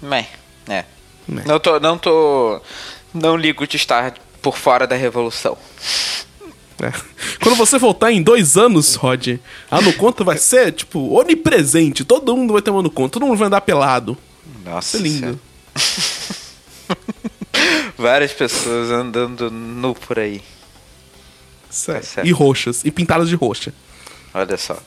[0.01, 0.27] Meh,
[0.69, 0.85] é.
[1.27, 1.43] Meh.
[1.45, 2.61] Não tô, não tô...
[3.13, 5.57] Não ligo de estar por fora da revolução.
[6.81, 6.93] É.
[7.43, 9.39] Quando você voltar em dois anos, Rod,
[9.71, 12.05] a no conta vai ser, tipo, onipresente.
[12.05, 14.17] Todo mundo vai ter uma no conta, todo mundo vai andar pelado.
[14.65, 14.73] Nossa.
[14.73, 15.41] Vai ser lindo.
[17.97, 20.43] Várias pessoas andando nu por aí.
[21.71, 22.05] Sério.
[22.05, 22.27] certo.
[22.27, 22.85] E roxas.
[22.85, 23.73] E pintadas de roxa.
[24.33, 24.79] Olha só.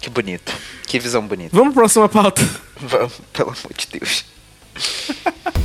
[0.00, 0.52] Que bonito.
[0.86, 1.56] Que visão bonita.
[1.56, 2.42] Vamos pra próxima pauta.
[2.80, 4.24] Vamos, pelo amor de Deus.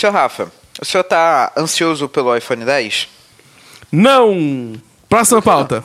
[0.00, 3.06] Senhor Rafa, o senhor tá ansioso pelo iPhone 10?
[3.92, 4.72] Não!
[5.10, 5.84] Próxima pauta.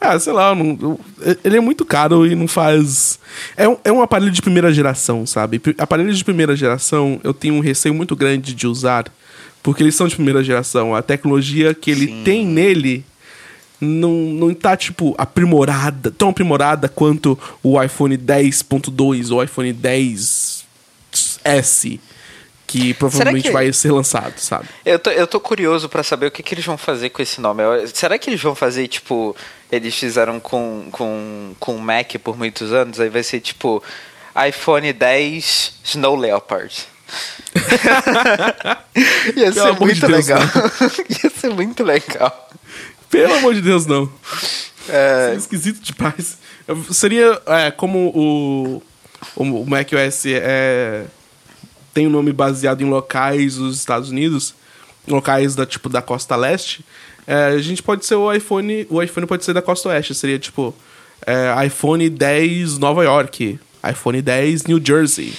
[0.00, 0.76] Ah, sei lá, não-
[1.20, 3.20] eu- ele é muito caro e não faz.
[3.56, 5.62] É um, é um aparelho de primeira geração, sabe?
[5.78, 9.04] Aparelhos de primeira geração eu tenho um receio muito grande de usar,
[9.62, 10.92] porque eles são de primeira geração.
[10.92, 12.22] A tecnologia que ele Sim.
[12.24, 13.04] tem nele
[13.80, 20.64] não, não tá, tipo, aprimorada, tão aprimorada quanto o iPhone 10.2 ou o iPhone 10S,
[22.72, 24.66] que provavelmente que- vai ser lançado, sabe?
[24.84, 27.40] Eu tô, eu tô curioso pra saber o que, que eles vão fazer com esse
[27.40, 27.62] nome.
[27.92, 29.36] Será que eles vão fazer, tipo,
[29.70, 32.98] eles fizeram com, com, com o Mac por muitos anos?
[32.98, 33.82] Aí vai ser, tipo,
[34.48, 36.74] iPhone 10 Snow Leopard.
[39.36, 40.40] Ia ser amor de muito Deus, legal.
[41.24, 42.48] Ia ser muito legal.
[43.10, 44.10] Pelo amor de Deus, não.
[44.88, 46.38] É, Seria esquisito demais.
[46.90, 48.82] Seria é, como o,
[49.36, 51.04] o, o macOS é,
[51.92, 54.54] tem um nome baseado em locais dos Estados Unidos,
[55.06, 56.84] locais da tipo da costa leste.
[57.26, 60.14] é, a gente pode ser o iPhone, o iPhone pode ser da costa oeste.
[60.14, 60.74] Seria tipo
[61.26, 65.34] é, iPhone 10 Nova York, iPhone 10 New Jersey,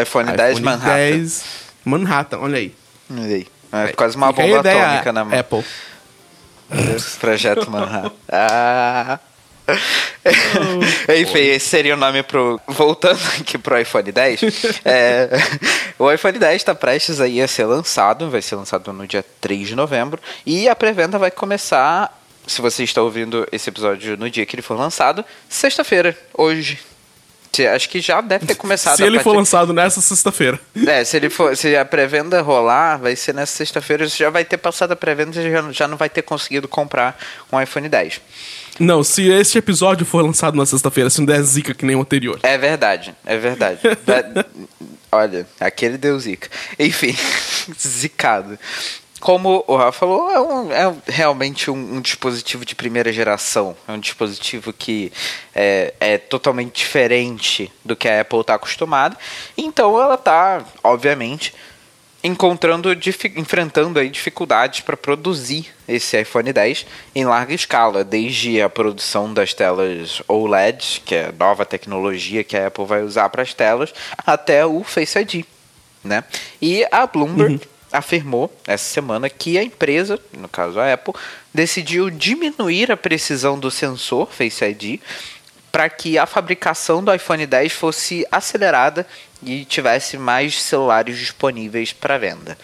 [0.00, 0.94] iPhone 10 Manhattan.
[0.94, 1.44] 10
[1.84, 2.38] Manhattan.
[2.38, 2.74] Olha aí.
[3.10, 3.46] Olha aí.
[3.72, 5.38] É quase uma bomba atômica na mão.
[5.38, 5.64] Apple.
[7.20, 8.12] Projeto Manhattan.
[8.30, 9.18] Ah.
[11.20, 12.60] Enfim, esse seria o nome pro.
[12.66, 14.40] Voltando aqui pro iPhone 10.
[14.84, 15.28] é,
[15.98, 18.30] o iPhone 10 está prestes aí a ser lançado.
[18.30, 20.20] Vai ser lançado no dia 3 de novembro.
[20.44, 22.18] E a pré-venda vai começar.
[22.46, 26.78] Se você está ouvindo esse episódio no dia que ele for lançado, sexta-feira, hoje.
[27.74, 30.58] Acho que já deve ter começado Se ele for partir- lançado nessa sexta-feira.
[30.86, 34.42] é, se ele for, se a pré-venda rolar, vai ser nessa sexta-feira, você já vai
[34.42, 37.14] ter passado a pré-venda e já, já não vai ter conseguido comprar
[37.52, 38.22] um iPhone 10.
[38.80, 42.00] Não, se este episódio for lançado na sexta-feira, se não der zica que nem o
[42.00, 42.40] anterior.
[42.42, 43.80] É verdade, é verdade.
[44.06, 44.24] Vai-
[45.14, 46.48] Olha, aquele deu zica.
[46.78, 47.14] Enfim,
[47.78, 48.58] zicado.
[49.20, 53.76] Como o Rafa falou, é, um- é realmente um, um dispositivo de primeira geração.
[53.86, 55.12] É um dispositivo que
[55.54, 59.16] é, é totalmente diferente do que a Apple está acostumada.
[59.56, 61.54] Então ela está, obviamente,
[62.22, 62.88] encontrando,
[63.36, 69.52] enfrentando aí dificuldades para produzir esse iPhone 10 em larga escala, desde a produção das
[69.52, 73.92] telas OLED, que é a nova tecnologia que a Apple vai usar para as telas,
[74.18, 75.44] até o Face ID,
[76.04, 76.24] né?
[76.60, 77.60] E a Bloomberg
[77.92, 81.14] afirmou essa semana que a empresa, no caso a Apple,
[81.52, 85.00] decidiu diminuir a precisão do sensor Face ID
[85.72, 89.06] para que a fabricação do iPhone 10 fosse acelerada
[89.42, 92.58] e tivesse mais celulares disponíveis para venda.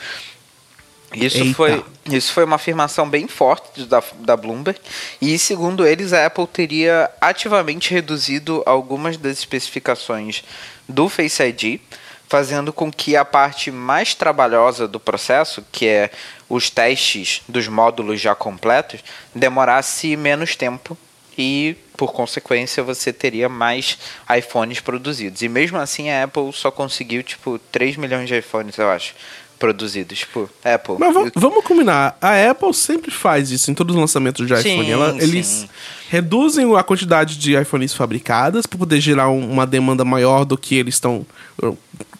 [1.14, 1.54] Isso Eita.
[1.54, 4.78] foi, isso foi uma afirmação bem forte da, da Bloomberg.
[5.22, 10.44] E, segundo eles, a Apple teria ativamente reduzido algumas das especificações
[10.86, 11.80] do Face ID,
[12.28, 16.10] fazendo com que a parte mais trabalhosa do processo, que é
[16.46, 19.00] os testes dos módulos já completos,
[19.34, 20.96] demorasse menos tempo
[21.38, 23.96] e, por consequência, você teria mais
[24.36, 25.40] iPhones produzidos.
[25.40, 29.14] E mesmo assim, a Apple só conseguiu, tipo, 3 milhões de iPhones, eu acho,
[29.58, 30.18] produzidos.
[30.20, 30.96] Tipo, Apple.
[30.98, 34.72] Mas eu- vamos combinar, a Apple sempre faz isso em todos os lançamentos de Sim,
[34.74, 34.90] iPhone.
[34.90, 35.18] Ela- sim.
[35.20, 35.66] eles
[36.10, 40.74] reduzem a quantidade de iPhones fabricadas para poder gerar um- uma demanda maior do que
[40.74, 41.24] eles estão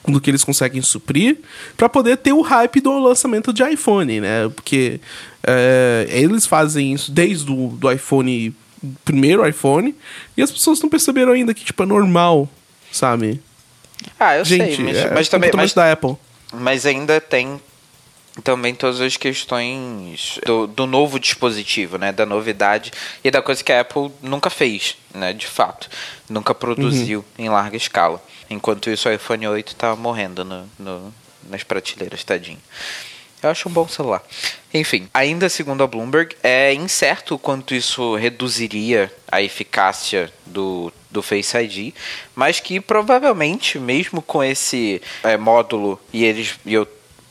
[0.07, 1.37] do que eles conseguem suprir,
[1.77, 4.49] para poder ter o hype do lançamento de iPhone, né?
[4.55, 5.01] Porque
[5.47, 8.55] é, eles fazem isso desde o do iPhone
[9.05, 9.95] primeiro iPhone
[10.37, 12.49] e as pessoas não perceberam ainda que tipo é normal,
[12.93, 13.41] sabe?
[14.19, 15.51] Ah, eu Gente, sei, mas, é mas também.
[15.51, 16.17] comportamento Mas, da Apple.
[16.53, 17.61] mas ainda tem
[18.45, 22.13] também todas as questões do, do novo dispositivo, né?
[22.13, 22.93] Da novidade
[23.25, 25.33] e da coisa que a Apple nunca fez, né?
[25.33, 25.89] De fato.
[26.29, 28.23] Nunca produziu em larga escala.
[28.49, 31.15] Enquanto isso, o iPhone 8 tá morrendo no, no-
[31.51, 32.59] nas prateleiras, tadinho.
[33.43, 34.23] Eu acho um bom celular.
[34.73, 41.23] Enfim, ainda segundo a Bloomberg, é incerto o quanto isso reduziria a eficácia do, do
[41.23, 41.95] Face ID,
[42.35, 46.87] mas que provavelmente, mesmo com esse é, módulo, e eles e eu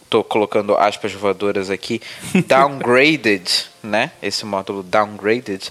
[0.10, 2.02] tô colocando aspas voadoras aqui,
[2.48, 4.12] downgraded, né?
[4.22, 5.70] Esse módulo downgraded,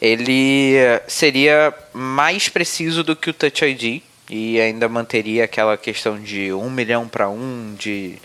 [0.00, 6.20] ele eh, seria mais preciso do que o Touch ID e ainda manteria aquela questão
[6.20, 8.18] de um milhão para um, de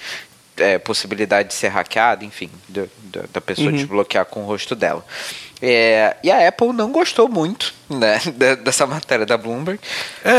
[0.58, 3.76] é, possibilidade de ser hackeado, enfim, do- do- da pessoa Uhum.
[3.76, 5.04] desbloquear com o rosto dela.
[5.62, 9.80] É, e a Apple não gostou muito né, de- dessa matéria da Bloomberg.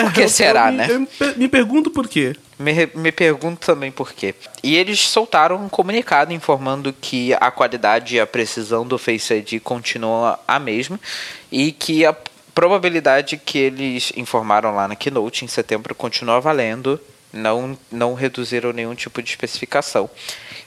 [0.02, 0.86] por que É, será, eu me, né?
[0.90, 2.34] Eu me per- me pergunto por quê.
[2.58, 4.34] Me, me pergunto também por quê.
[4.62, 9.60] E eles soltaram um comunicado informando que a qualidade e a precisão do Face ID
[9.60, 11.00] continua a mesma
[11.50, 12.14] e que a
[12.54, 17.00] probabilidade que eles informaram lá na Keynote em setembro continua valendo.
[17.34, 20.08] Não, não reduziram nenhum tipo de especificação.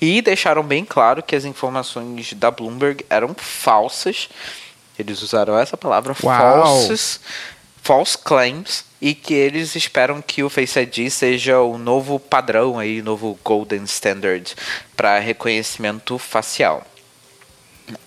[0.01, 4.29] E deixaram bem claro que as informações da Bloomberg eram falsas.
[4.99, 6.37] Eles usaram essa palavra, Uau.
[6.37, 7.19] falsas
[7.87, 13.01] false claims e que eles esperam que o Face ID seja o novo padrão aí,
[13.01, 14.53] novo golden standard
[14.93, 16.85] para reconhecimento facial.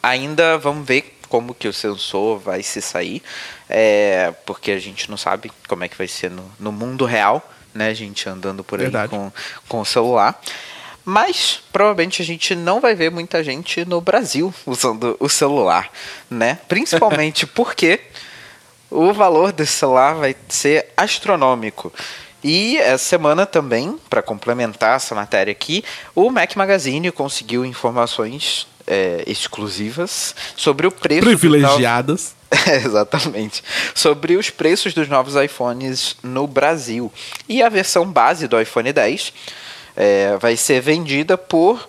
[0.03, 3.23] Ainda vamos ver como que o sensor vai se sair,
[3.71, 7.43] é, porque a gente não sabe como é que vai ser no, no mundo real,
[7.75, 9.11] né, gente andando por aí Verdade.
[9.11, 9.33] com,
[9.69, 10.41] com o celular.
[11.05, 15.91] Mas provavelmente a gente não vai ver muita gente no Brasil usando o celular,
[16.29, 16.59] né?
[16.69, 18.01] Principalmente porque
[18.91, 21.93] o valor desse celular vai ser astronômico.
[22.43, 29.23] E essa semana também, para complementar essa matéria aqui, o Mac Magazine conseguiu informações é,
[29.27, 32.35] exclusivas sobre o preço Privilegiadas.
[32.67, 33.63] É, Exatamente.
[33.95, 37.13] Sobre os preços dos novos iPhones no Brasil.
[37.49, 39.33] E a versão base do iPhone 10
[39.97, 41.87] é, vai ser vendida por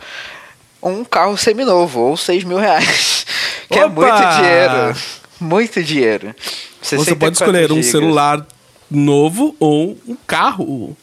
[0.81, 3.25] um carro seminovo, ou 6 mil reais.
[3.71, 4.01] Que é Opa!
[4.01, 4.97] muito dinheiro.
[5.39, 6.35] Muito dinheiro.
[6.81, 7.91] Você 64 pode escolher um gigas.
[7.91, 8.45] celular
[8.91, 10.95] novo ou um carro.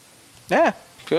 [0.51, 0.73] É,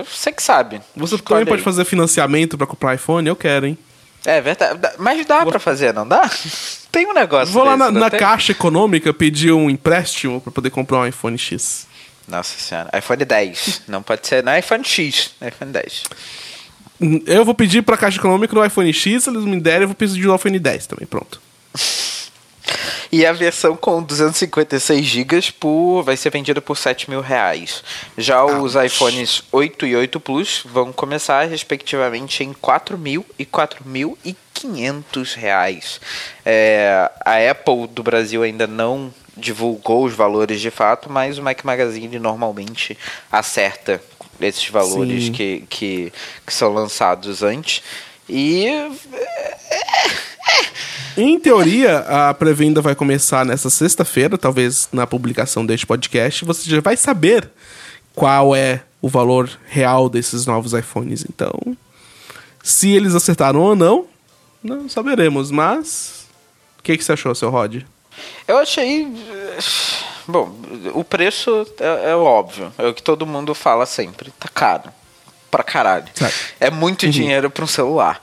[0.04, 0.80] você que sabe.
[0.96, 1.64] Você Escolhe também pode aí.
[1.64, 3.28] fazer financiamento pra comprar iPhone?
[3.28, 3.76] Eu quero, hein?
[4.24, 4.78] É verdade.
[4.78, 6.30] Dá- Mas dá pra fazer, não dá?
[6.92, 7.52] Tem um negócio.
[7.52, 8.18] Vou lá desse, na, não na tem?
[8.20, 11.86] Caixa Econômica pedir um empréstimo pra poder comprar um iPhone X.
[12.28, 12.90] Nossa senhora.
[12.98, 13.82] iPhone 10.
[13.88, 14.42] Não pode ser.
[14.44, 15.30] Não é iPhone X.
[15.40, 16.02] É iPhone 10.
[17.00, 19.88] Hum, Eu vou pedir pra Caixa Econômica no iPhone X, se eles me derem, eu
[19.88, 21.40] vou pedir no iPhone 10 também, pronto.
[23.12, 27.82] E a versão com 256 GB por, vai ser vendida por 7 mil reais.
[28.16, 35.34] Já os iPhones 8 e 8 Plus vão começar respectivamente em 4 mil e 4.500
[35.34, 36.00] reais.
[36.44, 41.64] É, a Apple do Brasil ainda não divulgou os valores de fato, mas o Mac
[41.64, 42.96] Magazine normalmente
[43.30, 44.00] acerta
[44.40, 46.12] esses valores que, que,
[46.46, 47.82] que são lançados antes.
[48.32, 48.66] E
[51.16, 56.44] Em teoria, a pré-venda vai começar nessa sexta-feira, talvez na publicação deste podcast.
[56.44, 57.50] Você já vai saber
[58.14, 61.24] qual é o valor real desses novos iPhones.
[61.28, 61.52] Então,
[62.62, 64.06] se eles acertaram ou não,
[64.62, 65.50] não saberemos.
[65.50, 66.26] Mas,
[66.78, 67.82] o que, que você achou, seu Rod?
[68.46, 69.04] Eu achei.
[69.04, 69.58] eh,
[70.28, 70.54] Bom,
[70.94, 72.72] o preço é, é óbvio.
[72.78, 74.32] É o que todo mundo fala sempre.
[74.38, 74.90] Tá caro.
[75.50, 76.04] Pra caralho.
[76.60, 78.20] É muito dinheiro pra um celular.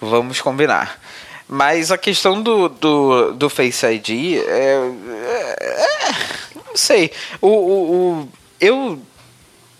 [0.00, 1.00] Vamos combinar.
[1.48, 4.74] Mas a questão do, do, do Face ID é.
[5.20, 6.14] é- é-
[6.66, 7.10] não sei.
[7.40, 8.28] O, o, o-
[8.60, 9.00] eu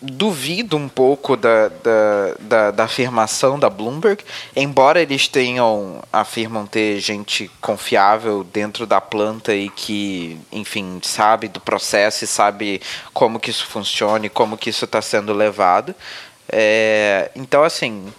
[0.00, 4.22] duvido um pouco da, da, da, da afirmação da Bloomberg,
[4.54, 11.58] embora eles tenham, afirmam ter gente confiável dentro da planta e que, enfim, sabe do
[11.60, 12.80] processo e sabe
[13.12, 15.92] como que isso funciona e como que isso está sendo levado.
[16.50, 18.12] É, então, assim,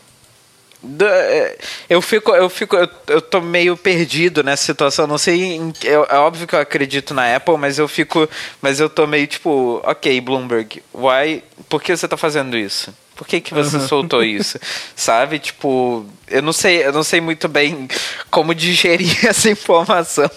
[1.02, 1.58] é,
[1.90, 5.06] Eu fico, eu fico, eu, eu tô meio perdido nessa situação.
[5.08, 8.30] Não sei, em- é, é óbvio que eu acredito na Apple, mas eu fico,
[8.62, 11.44] mas eu tô meio tipo, ok, Bloomberg, why?
[11.68, 12.94] Por que você tá fazendo isso?
[13.16, 14.58] Por que, que você soltou isso?
[14.96, 17.86] Sabe, tipo, eu não sei, eu não sei muito bem
[18.32, 20.30] como digerir essa informação.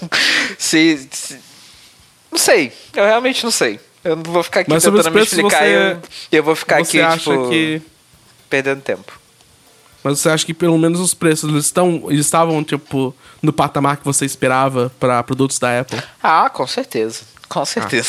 [0.59, 1.39] Se, se-
[2.33, 3.79] não sei, eu realmente não sei.
[4.05, 5.59] Eu não vou ficar aqui Mas tentando me explicar.
[5.65, 6.03] você- eu,
[6.39, 7.81] eu vou ficar aqui acha tipo que
[8.51, 9.21] perdendo tempo.
[10.05, 13.97] Mas você acha que pelo menos os preços eles estão, eles estavam tipo no patamar
[13.99, 16.03] que você esperava para produtos da Apple?
[16.23, 17.21] Ah, com certeza.
[17.49, 18.09] Com certeza.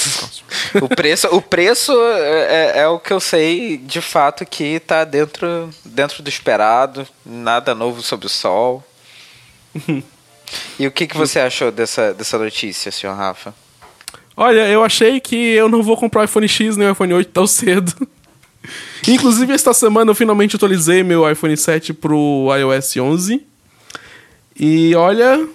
[0.74, 4.80] Ah, o preço, o preço é, é- é o que eu sei de fato que
[4.80, 8.84] tá dentro, dentro do esperado, nada novo sob o sol.
[10.80, 13.54] e o que, que você achou dessa, dessa notícia, senhor Rafa?
[14.36, 17.32] Olha, eu achei que eu não vou comprar o iPhone X nem o iPhone 8
[17.32, 17.94] tão cedo.
[19.08, 23.46] Inclusive, esta semana eu finalmente atualizei meu iPhone 7 pro iOS 11.
[24.60, 25.48] E olha,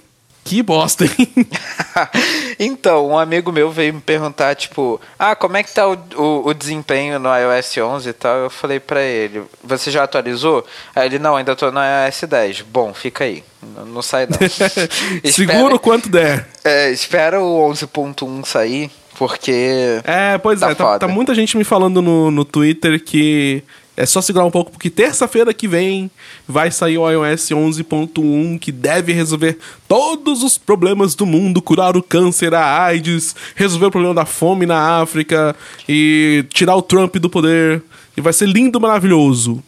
[0.48, 1.46] que bosta, hein?
[2.58, 6.48] então, um amigo meu veio me perguntar, tipo, ah, como é que tá o, o,
[6.48, 8.36] o desempenho no iOS 11 e tal?
[8.36, 10.64] Eu falei pra ele, você já atualizou?
[10.96, 12.62] Aí ele, não, ainda tô no iOS 10.
[12.62, 13.44] Bom, fica aí,
[13.76, 14.38] não, não sai não.
[15.30, 16.48] Segura o quanto der.
[16.64, 20.00] É, espera o 11.1 sair, porque...
[20.04, 23.62] É, pois Tá é, tá, tá muita gente me falando no, no Twitter que
[23.98, 26.08] É só segurar um pouco, porque terça-feira que vem
[26.46, 32.02] vai sair o iOS 11.1 que deve resolver todos os problemas do mundo, curar o
[32.02, 35.56] câncer, a AIDS, resolver o problema da fome na África
[35.88, 37.82] e tirar o Trump do poder.
[38.16, 39.60] E vai ser lindo, maravilhoso.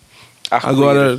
[0.49, 1.19] Agora,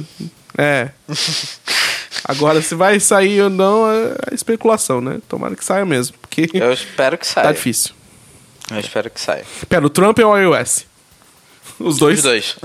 [0.57, 0.91] é.
[2.24, 5.20] Agora, se vai sair ou não, é especulação, né?
[5.28, 7.47] Tomara que saia mesmo, porque Eu espero que saia.
[7.47, 7.91] tá difícil.
[8.72, 9.43] Eu espero que saia.
[9.68, 10.86] Pera, o Trump é o iOS?
[11.84, 12.20] Os dois?
[12.20, 12.56] Os dois.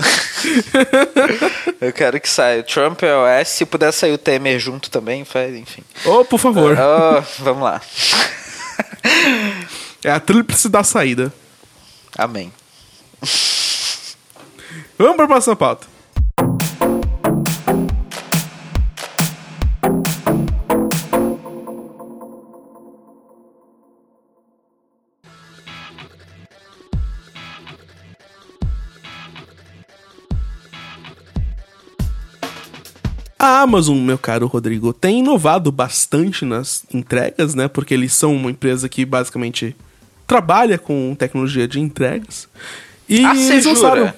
[1.81, 2.63] eu quero que saia.
[2.63, 3.49] Trump é OS.
[3.49, 5.83] Se puder sair o Temer junto também, faz, enfim.
[6.05, 6.77] Oh, por favor.
[6.77, 7.81] Oh, vamos lá.
[10.03, 11.33] É a tríplice da saída.
[12.17, 12.51] Amém.
[14.97, 15.96] Vamos pra próxima pauta.
[33.39, 37.67] A Amazon, meu caro Rodrigo, tem inovado bastante nas entregas, né?
[37.67, 39.75] Porque eles são uma empresa que basicamente
[40.25, 42.47] trabalha com tecnologia de entregas.
[43.07, 44.11] E Ah, eles lançaram-?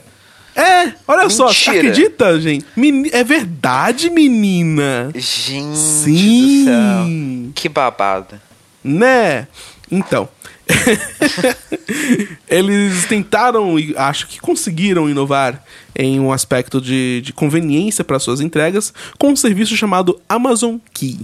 [0.56, 1.78] É, olha só, Mentira.
[1.78, 2.66] acredita, gente?
[2.76, 5.12] Meni- É verdade, menina.
[5.14, 6.60] Gente Sim.
[6.60, 7.52] do céu.
[7.56, 8.40] Que babado.
[8.84, 9.48] Né?
[9.92, 10.28] Então.
[12.48, 15.64] Eles tentaram e acho que conseguiram inovar
[15.96, 21.20] em um aspecto de, de conveniência para suas entregas com um serviço chamado Amazon Key.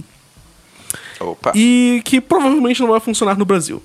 [1.20, 1.52] Opa.
[1.54, 3.82] E que provavelmente não vai funcionar no Brasil.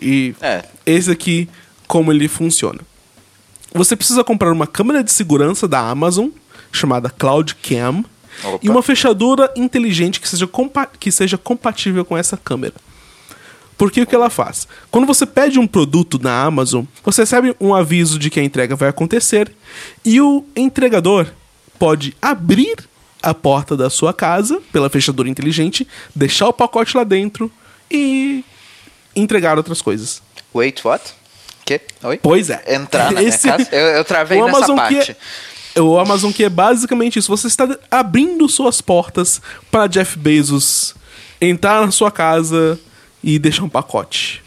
[0.00, 0.64] E É.
[0.86, 1.48] esse aqui,
[1.86, 2.80] como ele funciona.
[3.74, 6.28] Você precisa comprar uma câmera de segurança da Amazon,
[6.72, 8.04] chamada Cloud Cam,
[8.44, 8.58] Opa.
[8.62, 10.48] e uma fechadura inteligente que seja,
[10.98, 12.74] que seja compatível com essa câmera.
[13.78, 14.66] Porque o que ela faz?
[14.90, 18.74] Quando você pede um produto na Amazon, você recebe um aviso de que a entrega
[18.74, 19.50] vai acontecer
[20.04, 21.28] e o entregador
[21.78, 22.76] pode abrir
[23.22, 27.50] a porta da sua casa pela fechadura inteligente, deixar o pacote lá dentro
[27.88, 28.44] e
[29.14, 30.20] entregar outras coisas.
[30.52, 31.14] Wait, what?
[31.64, 31.80] Que?
[32.02, 32.18] Oi?
[32.20, 32.62] Pois é.
[32.74, 33.68] Entrar na minha Esse- casa?
[33.70, 35.14] Eu, eu travei o nessa Amazon parte.
[35.14, 35.16] que
[35.76, 37.28] é, o Amazon que é basicamente isso.
[37.28, 40.94] Você está abrindo suas portas para Jeff Bezos
[41.40, 42.78] entrar na sua casa
[43.22, 44.42] e deixar um pacote.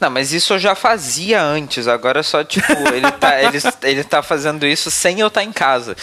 [0.00, 1.86] Não, mas isso eu já fazia antes.
[1.86, 5.96] Agora só, tipo, ele tá, ele, ele tá fazendo isso sem eu estar em casa.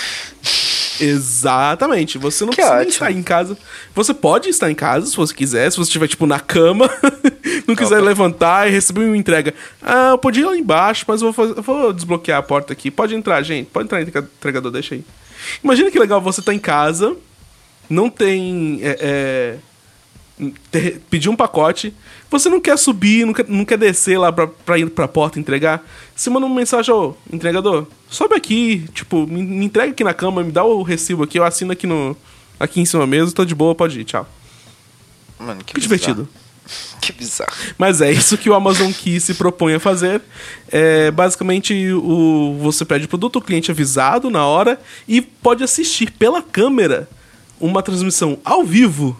[0.99, 2.17] Exatamente.
[2.17, 3.57] Você não Que precisa estar em casa.
[3.93, 5.69] Você pode estar em casa se você quiser.
[5.71, 6.89] Se você estiver, tipo, na cama,
[7.67, 8.05] não quiser Opa.
[8.05, 9.53] levantar e receber uma entrega.
[9.81, 12.73] Ah, eu podia ir lá embaixo, mas eu vou, fazer- eu vou desbloquear a porta
[12.73, 12.89] aqui.
[12.89, 13.67] Pode entrar, gente.
[13.69, 15.03] Pode entrar, entrega- entregador, deixa aí.
[15.63, 17.15] Imagina que legal você tá em casa,
[17.89, 18.79] não tem.
[18.81, 19.55] é, é,
[20.71, 21.93] ter- pedir um pacote,
[22.29, 25.39] você não quer subir, não quer, não quer descer lá pra, pra ir pra porta
[25.39, 25.83] entregar,
[26.15, 30.43] você manda uma mensagem, ô, entregador, sobe aqui, tipo, me, me entrega aqui na cama,
[30.43, 32.15] me dá o recibo aqui, eu assino aqui no.
[32.59, 34.27] Aqui em cima mesmo, tô de boa, pode ir, tchau.
[35.39, 36.27] Mano, que, Que divertido.
[36.99, 37.53] Que bizarro.
[37.77, 40.21] Mas é isso que o Amazon Key se propõe a fazer.
[40.69, 44.77] É, basicamente, o, você pede o produto, o cliente é avisado na hora
[45.07, 47.07] e pode assistir pela câmera
[47.57, 49.15] uma transmissão ao vivo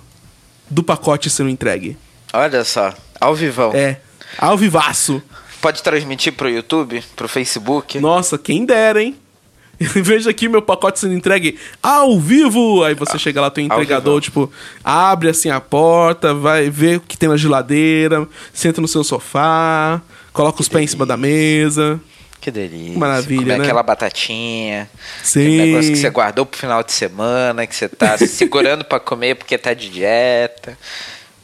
[0.70, 1.98] do pacote sendo entregue.
[2.34, 3.72] Olha só, ao vivão.
[3.74, 4.00] É,
[4.38, 5.22] ao vivaço.
[5.62, 8.00] Pode transmitir pro YouTube, pro Facebook.
[8.00, 9.16] Nossa, quem dera, hein?
[9.80, 12.84] Veja aqui meu pacote sendo entregue ao vivo.
[12.84, 14.52] Aí você chega lá, tem Ao entregador, tipo,
[14.84, 20.02] abre assim a porta, vai ver o que tem na geladeira, senta no seu sofá,
[20.34, 22.00] coloca os pés em cima da mesa.
[22.48, 22.98] Que delícia.
[22.98, 23.64] Maravilha, Comer né?
[23.66, 24.90] aquela batatinha.
[25.22, 25.42] Sim.
[25.42, 29.02] Aquele negócio que você guardou pro final de semana, que você tá se segurando pra
[29.02, 30.78] comer porque tá de dieta.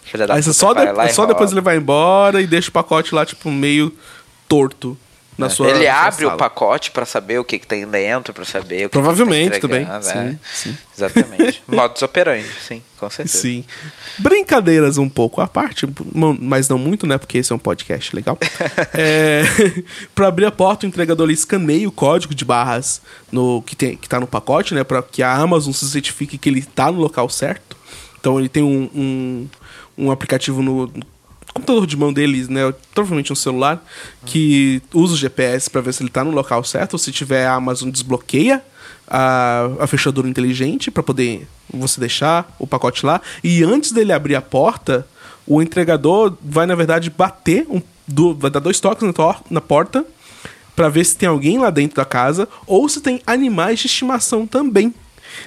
[0.05, 3.13] Filha da Aí puta só, de- só depois ele vai embora e deixa o pacote
[3.13, 3.93] lá, tipo, meio
[4.47, 4.97] torto
[5.37, 8.33] na sua Ele na sua abre o pacote pra saber o que, que tem dentro,
[8.33, 10.77] pra saber o que Provavelmente que tá também, entregando, sim, sim.
[10.95, 11.63] Exatamente.
[11.67, 13.39] Modus operandi, sim, com certeza.
[13.39, 13.65] Sim.
[14.19, 17.17] Brincadeiras um pouco à parte, mas não muito, né?
[17.17, 18.37] Porque esse é um podcast legal.
[18.93, 19.43] é,
[20.13, 24.07] para abrir a porta, o entregador escaneia o código de barras no, que, tem, que
[24.07, 24.83] tá no pacote, né?
[24.83, 27.75] Para que a Amazon se certifique que ele tá no local certo.
[28.19, 29.47] Então ele tem um, um,
[29.97, 30.91] um aplicativo no
[31.53, 32.73] computador de mão deles, né?
[32.93, 33.83] Provavelmente um celular,
[34.25, 36.93] que usa o GPS para ver se ele tá no local certo.
[36.93, 38.63] Ou se tiver, a Amazon desbloqueia
[39.07, 43.21] a, a fechadura inteligente para poder você deixar o pacote lá.
[43.43, 45.07] E antes dele abrir a porta,
[45.45, 50.05] o entregador vai, na verdade, bater, um, do, vai dar dois toques na, na porta
[50.75, 54.47] para ver se tem alguém lá dentro da casa ou se tem animais de estimação
[54.47, 54.93] também.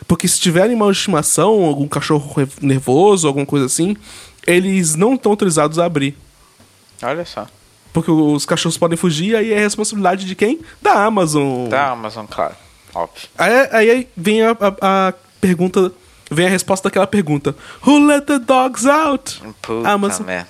[0.07, 3.97] Porque se tiver animal de estimação, algum cachorro nervoso, alguma coisa assim,
[4.47, 6.17] eles não estão autorizados a abrir.
[7.03, 7.47] Olha só.
[7.93, 10.61] Porque os cachorros podem fugir, aí é responsabilidade de quem?
[10.83, 11.69] Da Amazon.
[11.69, 12.55] Da Amazon, claro.
[12.95, 13.29] óbvio.
[13.39, 15.91] Aí, aí vem a, a- a pergunta,
[16.31, 17.55] vem a resposta daquela pergunta.
[17.87, 19.41] Who let the dogs out?
[19.63, 20.27] Puta Amazon.
[20.27, 20.49] merda.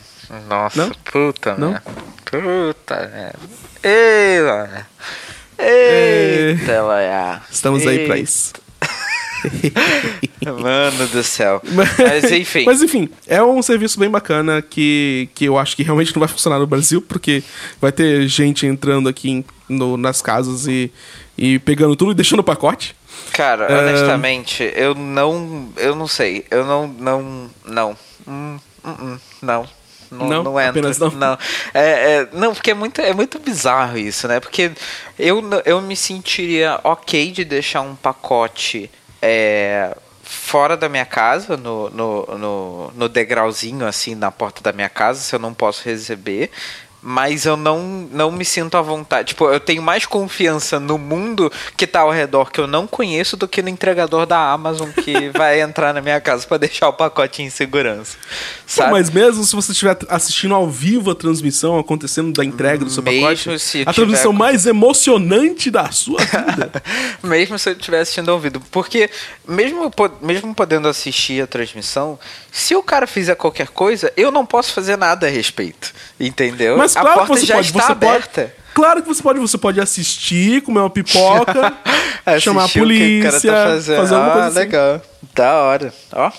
[0.48, 0.90] Nossa, Não?
[1.12, 1.70] puta Não?
[1.70, 1.84] merda.
[2.24, 3.38] Puta merda.
[3.84, 4.86] Ei, mano.
[5.58, 7.42] Eita, Laia.
[7.50, 8.18] Estamos aí pra Eita.
[8.18, 8.52] isso.
[10.60, 11.60] Mano do céu.
[11.72, 12.64] Mas enfim.
[12.64, 16.28] Mas enfim, é um serviço bem bacana que, que eu acho que realmente não vai
[16.28, 17.42] funcionar no Brasil, porque
[17.80, 20.90] vai ter gente entrando aqui no- nas casas e,
[21.36, 22.94] e pegando tudo e deixando o pacote.
[23.32, 23.78] Cara, É.
[23.78, 25.68] honestamente, eu não.
[25.76, 26.44] Eu não sei.
[26.50, 26.86] Eu não.
[26.86, 27.50] Não.
[27.64, 27.96] Não.
[28.26, 29.68] Hum, hum, hum, não.
[30.08, 30.42] Não, Não?
[30.44, 30.70] não, entra.
[30.70, 31.36] Apenas não?
[31.74, 31.80] É,
[32.20, 34.38] é- não, porque é muito, é muito bizarro isso, né?
[34.38, 34.70] Porque
[35.18, 38.88] eu, eu me sentiria ok de deixar um pacote
[39.20, 44.88] é, fora da minha casa, no, no, no, no degrauzinho, assim, na porta da minha
[44.88, 46.50] casa, se eu não posso receber.
[47.02, 49.28] Mas eu não, não me sinto à vontade.
[49.28, 53.36] Tipo, eu tenho mais confiança no mundo que tá ao redor que eu não conheço
[53.36, 56.92] do que no entregador da Amazon que vai entrar na minha casa pra deixar o
[56.92, 58.16] pacote em segurança.
[58.16, 58.26] Pô,
[58.66, 58.90] Sabe?
[58.92, 63.02] mas mesmo se você estiver assistindo ao vivo a transmissão acontecendo da entrega do seu
[63.02, 66.18] Mesmo pacote, se a transmissão mais emocionante da sua
[66.56, 66.82] vida.
[67.22, 68.60] mesmo se eu estiver assistindo ao vivo.
[68.70, 69.08] Porque,
[69.46, 72.18] mesmo, mesmo podendo assistir a transmissão,
[72.50, 75.92] se o cara fizer qualquer coisa, eu não posso fazer nada a respeito.
[76.18, 76.76] Entendeu?
[76.76, 78.42] Mas a claro porta que você já pode, está você aberta.
[78.42, 78.66] pode.
[78.74, 81.72] Claro que você pode, você pode assistir, comer uma pipoca,
[82.38, 84.58] chamar a cara polícia, tá fazer alguma ah, coisa assim.
[84.58, 85.02] legal.
[85.34, 85.94] Da hora.
[86.12, 86.30] Ó,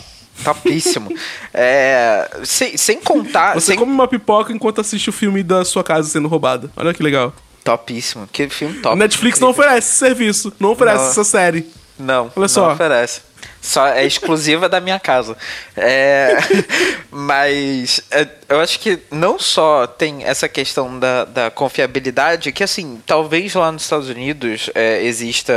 [0.43, 1.11] topíssimo.
[1.51, 3.55] é, sem, sem contar.
[3.55, 6.69] Você sem, come uma pipoca enquanto assiste o filme da sua casa sendo roubada.
[6.77, 7.33] Olha que legal.
[7.63, 8.29] Topíssimo.
[8.31, 8.95] Que filme A top.
[8.97, 11.09] Netflix não oferece esse serviço, não oferece Não.
[11.09, 11.67] essa série.
[11.97, 12.67] Não, Olha só.
[12.67, 13.21] não oferece.
[13.67, 15.35] Só é exclusiva da minha casa.
[15.75, 16.37] É,
[17.11, 23.01] mas é, eu acho que não só tem essa questão da, da confiabilidade, que assim,
[23.05, 25.53] talvez lá nos Estados Unidos é, exista,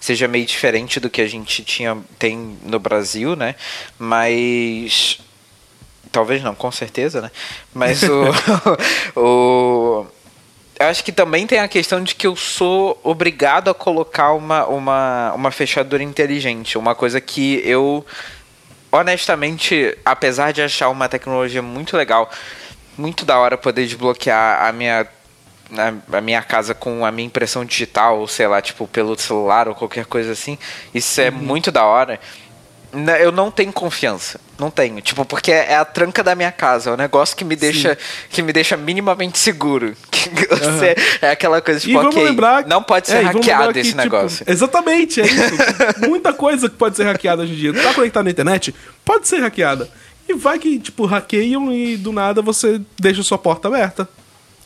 [0.00, 3.54] seja meio diferente do que a gente tinha, tem no Brasil, né?
[3.96, 5.20] Mas
[6.10, 7.30] Talvez não, com certeza, né?
[7.74, 8.24] Mas o.
[9.20, 10.06] o
[10.78, 15.32] acho que também tem a questão de que eu sou obrigado a colocar uma, uma,
[15.34, 16.76] uma fechadura inteligente.
[16.76, 18.04] Uma coisa que eu,
[18.90, 22.30] honestamente, apesar de achar uma tecnologia muito legal,
[22.96, 25.06] muito da hora poder desbloquear a minha.
[25.76, 29.66] A, a minha casa com a minha impressão digital, ou sei lá, tipo, pelo celular
[29.66, 30.56] ou qualquer coisa assim.
[30.94, 32.20] Isso é muito da hora.
[32.92, 34.40] N- Eu não tenho confiança.
[34.58, 35.00] Não tenho.
[35.00, 36.90] Tipo, porque é a tranca da minha casa.
[36.90, 37.96] É um negócio que me deixa,
[38.30, 39.94] que me deixa minimamente seguro.
[40.26, 42.66] Que você, É aquela coisa, tipo, ok, lembrar.
[42.66, 44.44] não pode ser é, hackeado lembrar esse que, tipo, negócio.
[44.48, 45.54] exatamente, é isso.
[46.08, 47.72] Muita coisa que pode ser hackeada hoje em dia.
[47.72, 48.74] Tá conectado na internet?
[49.04, 49.88] Pode ser hackeada.
[50.28, 54.08] E vai que, tipo, hackeiam e do nada você deixa sua porta aberta.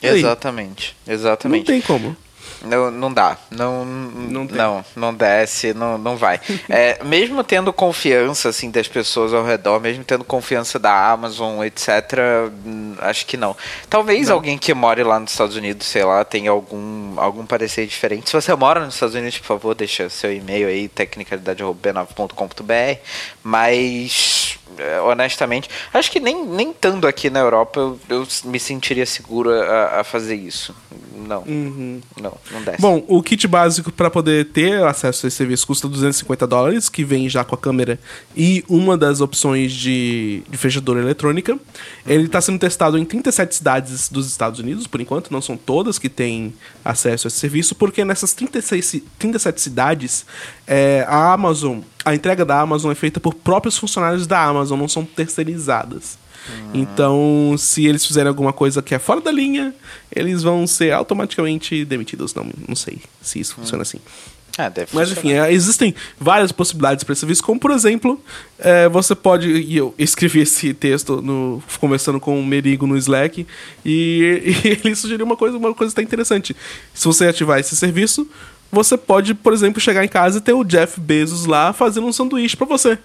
[0.02, 0.18] E aí?
[0.20, 0.96] Exatamente.
[1.06, 1.66] Não Exatamente.
[1.66, 2.16] tem como.
[2.62, 3.36] Não, não dá.
[3.50, 4.56] Não, Não não, tem.
[4.56, 6.40] não, não desce, não, não vai.
[6.68, 11.88] É, mesmo tendo confiança assim das pessoas ao redor, mesmo tendo confiança da Amazon, etc,
[12.64, 13.56] hum, acho que não.
[13.88, 18.30] Talvez alguém que more lá nos Estados Unidos, sei lá, tenha algum algum parecer diferente.
[18.30, 23.00] Se você mora nos Estados Unidos, por favor, deixa seu e-mail aí tecnicalidade@b9.com.br,
[23.42, 24.58] mas
[25.04, 30.00] honestamente, acho que nem nem estando aqui na Europa eu, eu me sentiria seguro a,
[30.00, 30.74] a fazer isso.
[31.14, 31.44] Não.
[31.46, 32.80] Não, não desce.
[32.80, 37.04] Bom, o kit básico para poder ter acesso a esse serviço custa 250 dólares, que
[37.04, 38.00] vem já com a câmera
[38.36, 41.56] e uma das opções de, de fechadura eletrônica.
[42.06, 45.98] Ele está sendo testado em 37 cidades dos Estados Unidos, por enquanto, não são todas
[45.98, 46.52] que têm
[46.84, 50.26] acesso a esse serviço, porque nessas 36, ci- 37 cidades,
[50.66, 54.88] é, a Amazon, a entrega da Amazon é feita por próprios funcionários da Amazon, não
[54.88, 56.18] são terceirizadas.
[56.72, 59.74] Então, se eles fizerem alguma coisa que é fora da linha,
[60.14, 62.34] eles vão ser automaticamente demitidos.
[62.34, 63.98] Não, não sei se isso funciona assim.
[64.58, 68.20] Ah, deve Mas enfim, é, existem várias possibilidades para esse serviço, como por exemplo,
[68.58, 69.48] é, você pode.
[69.48, 73.46] E eu escrevi esse texto no, conversando com o Merigo no Slack,
[73.84, 76.54] e, e ele sugeriu uma coisa, uma coisa até interessante.
[76.92, 78.28] Se você ativar esse serviço,
[78.70, 82.12] você pode, por exemplo, chegar em casa e ter o Jeff Bezos lá fazendo um
[82.12, 82.98] sanduíche para você.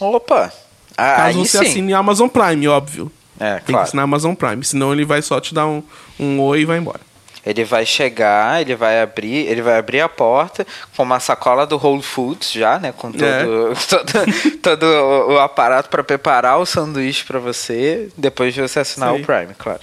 [0.00, 0.52] Opa!
[0.98, 1.64] Ah, Caso você sim.
[1.64, 3.10] assine a Amazon Prime, óbvio.
[3.38, 3.84] É, Tem que claro.
[3.86, 5.80] assinar a Amazon Prime, senão ele vai só te dar um,
[6.18, 7.00] um oi e vai embora.
[7.46, 11.76] Ele vai chegar, ele vai abrir, ele vai abrir a porta com uma sacola do
[11.76, 13.44] Whole Foods já, né, com todo, É.
[13.88, 19.12] todo, todo o, o aparato para preparar o sanduíche para você, depois de você assinar
[19.12, 19.22] Sei.
[19.22, 19.80] o Prime, claro.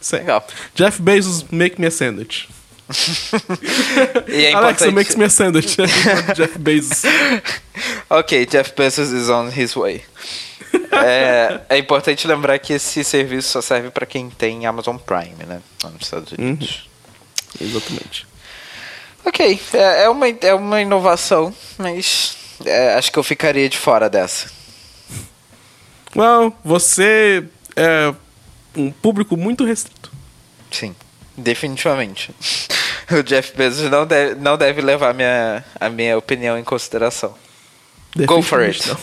[0.00, 0.22] Certo.
[0.22, 0.46] Legal.
[0.74, 2.48] Jeff Bezos, make me a sandwich.
[4.26, 4.94] E é Alexa, importante.
[4.94, 5.76] makes me a sandwich.
[6.34, 7.02] Jeff Bezos.
[8.12, 10.02] Ok, Jeff Bezos is on his way.
[10.90, 15.62] é, é importante lembrar que esse serviço só serve para quem tem Amazon Prime, né,
[15.84, 16.88] nos Estados Unidos.
[17.60, 18.26] Exatamente.
[19.24, 24.10] Ok, é, é uma, é uma inovação, mas é, acho que eu ficaria de fora
[24.10, 24.50] dessa.
[26.16, 27.44] Well, você
[27.76, 28.12] é
[28.74, 30.10] um público muito restrito.
[30.70, 30.96] Sim,
[31.36, 32.34] definitivamente.
[33.12, 37.34] O Jeff Bezos não deve, não deve levar minha, a minha opinião em consideração.
[38.16, 38.86] Go for it.
[38.88, 38.96] Não.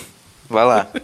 [0.49, 0.88] Vai lá.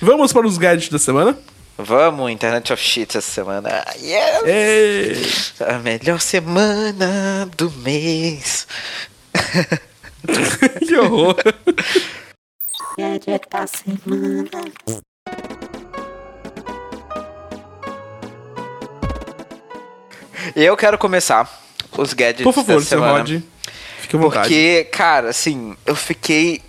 [0.00, 1.38] Vamos para os gadgets da semana?
[1.76, 3.84] Vamos, Internet of Shit essa semana.
[4.00, 5.54] Yes!
[5.60, 5.74] É...
[5.74, 8.66] A melhor semana do mês.
[10.86, 11.36] que horror.
[12.96, 14.48] Gadget da semana.
[20.56, 21.48] Eu quero começar
[21.96, 23.18] os gadgets Por favor, da seu semana.
[23.20, 23.40] Rod.
[24.08, 24.48] Fique à vontade.
[24.48, 26.62] Porque, cara, assim, eu fiquei.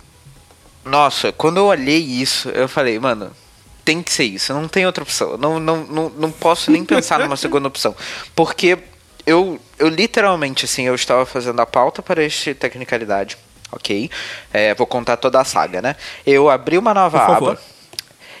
[0.84, 3.30] Nossa, quando eu olhei isso, eu falei, mano,
[3.84, 5.38] tem que ser isso, não tem outra opção.
[5.38, 7.96] Não, não, não, não posso nem pensar numa segunda opção.
[8.34, 8.78] Porque
[9.26, 13.38] eu, eu literalmente, assim, eu estava fazendo a pauta para este Tecnicalidade,
[13.72, 14.10] ok?
[14.52, 15.96] É, vou contar toda a saga, né?
[16.26, 17.34] Eu abri uma nova Por aba.
[17.34, 17.58] favor.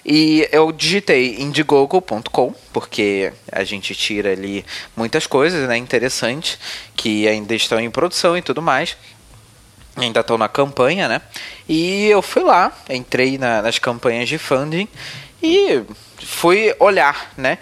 [0.04, 4.64] E eu digitei indiegogo.com, porque a gente tira ali
[4.96, 6.58] muitas coisas, né, interessantes,
[6.96, 8.96] que ainda estão em produção e tudo mais.
[9.96, 11.20] Ainda estão na campanha, né?
[11.68, 14.88] E eu fui lá, entrei na- nas campanhas de funding
[15.42, 15.82] e
[16.24, 17.58] fui olhar, né?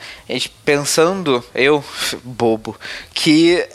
[0.65, 1.83] Pensando, eu,
[2.23, 2.77] bobo,
[3.13, 3.67] que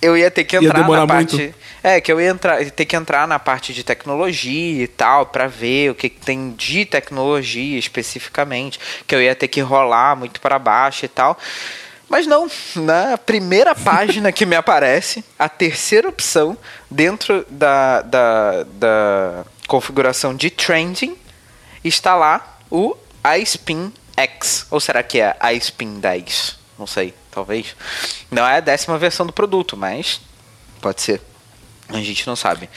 [0.00, 1.36] eu ia ter que entrar na parte.
[1.36, 1.54] muito.
[1.82, 5.46] É, que eu ia entrar, ter que entrar na parte de tecnologia e tal, pra
[5.46, 10.40] ver o que, que tem de tecnologia especificamente, que eu ia ter que rolar muito
[10.40, 11.38] para baixo e tal.
[12.08, 16.58] Mas não, na primeira página que me aparece, a terceira opção
[16.90, 21.16] dentro da, da, da configuração de trending,
[21.84, 22.96] está lá o
[23.40, 24.66] iSpin X.
[24.70, 26.58] Ou será que é iSpin 10?
[26.76, 27.76] Não sei, talvez.
[28.30, 30.20] Não é a décima versão do produto, mas
[30.80, 31.29] pode ser.
[31.92, 32.68] A gente não sabe.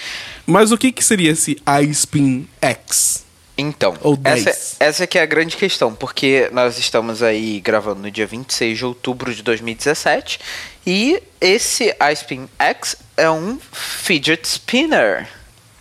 [0.46, 1.58] Mas o que, que seria esse
[1.90, 3.24] iSpin X?
[3.58, 4.48] Então, Ou 10.
[4.48, 8.78] essa, essa que é a grande questão, porque nós estamos aí gravando no dia 26
[8.80, 10.40] de outubro de 2017
[10.88, 15.30] e esse iSpin X é um fidget spinner.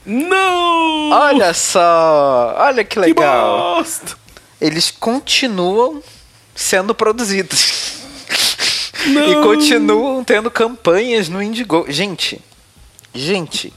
[0.05, 1.11] Não!
[1.13, 3.77] Olha só, olha que que legal.
[3.77, 4.17] bosta!
[4.61, 6.03] Eles continuam
[6.55, 7.95] sendo produzidos.
[9.07, 9.33] Não.
[9.33, 11.91] e continuam tendo campanhas no Indiegogo.
[11.91, 12.41] Gente,
[13.15, 13.73] gente,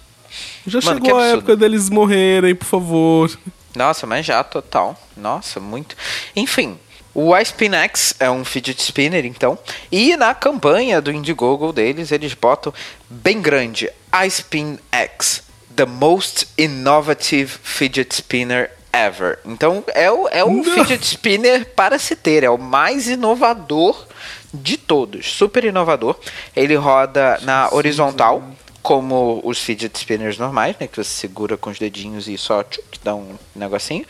[0.65, 3.39] Já Mano, chegou a época deles morrerem, por favor.
[3.75, 4.97] Nossa, mas já, total.
[5.15, 5.95] Nossa, muito.
[6.35, 6.77] Enfim,
[7.13, 9.57] o iSpinX é um fidget spinner, então.
[9.91, 12.73] E na campanha do Indiegogo deles, eles botam
[13.09, 13.89] bem grande:
[14.25, 15.43] iSpinX,
[15.75, 19.39] the most innovative fidget spinner ever.
[19.45, 20.63] Então, é, o, é um Não.
[20.63, 24.07] fidget spinner para se ter, é o mais inovador
[24.53, 25.33] de todos.
[25.33, 26.17] Super inovador.
[26.55, 28.43] Ele roda na horizontal
[28.85, 30.85] como os fidget spinners normais, né?
[30.85, 34.05] Que você segura com os dedinhos e só tchuc, dá um negocinho.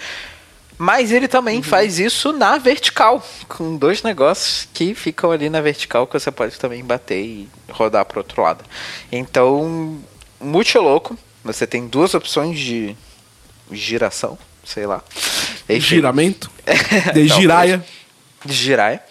[0.78, 6.06] Mas ele também faz isso na vertical, com dois negócios que ficam ali na vertical
[6.06, 8.66] que você pode também bater e rodar para outro lado.
[9.10, 9.98] Então,
[10.42, 11.18] muito louco.
[11.42, 12.98] Você tem duas opções de
[13.72, 15.02] giração, sei lá.
[15.70, 15.80] Enfim.
[15.80, 16.52] Giramento.
[16.68, 17.34] De Talvez.
[17.34, 17.86] giraia.
[18.44, 19.02] de giraia.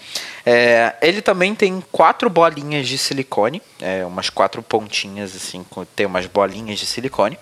[0.47, 5.65] É, ele também tem quatro bolinhas de silicone, é, umas quatro pontinhas assim,
[5.97, 7.39] tem umas bolinhas de silicone.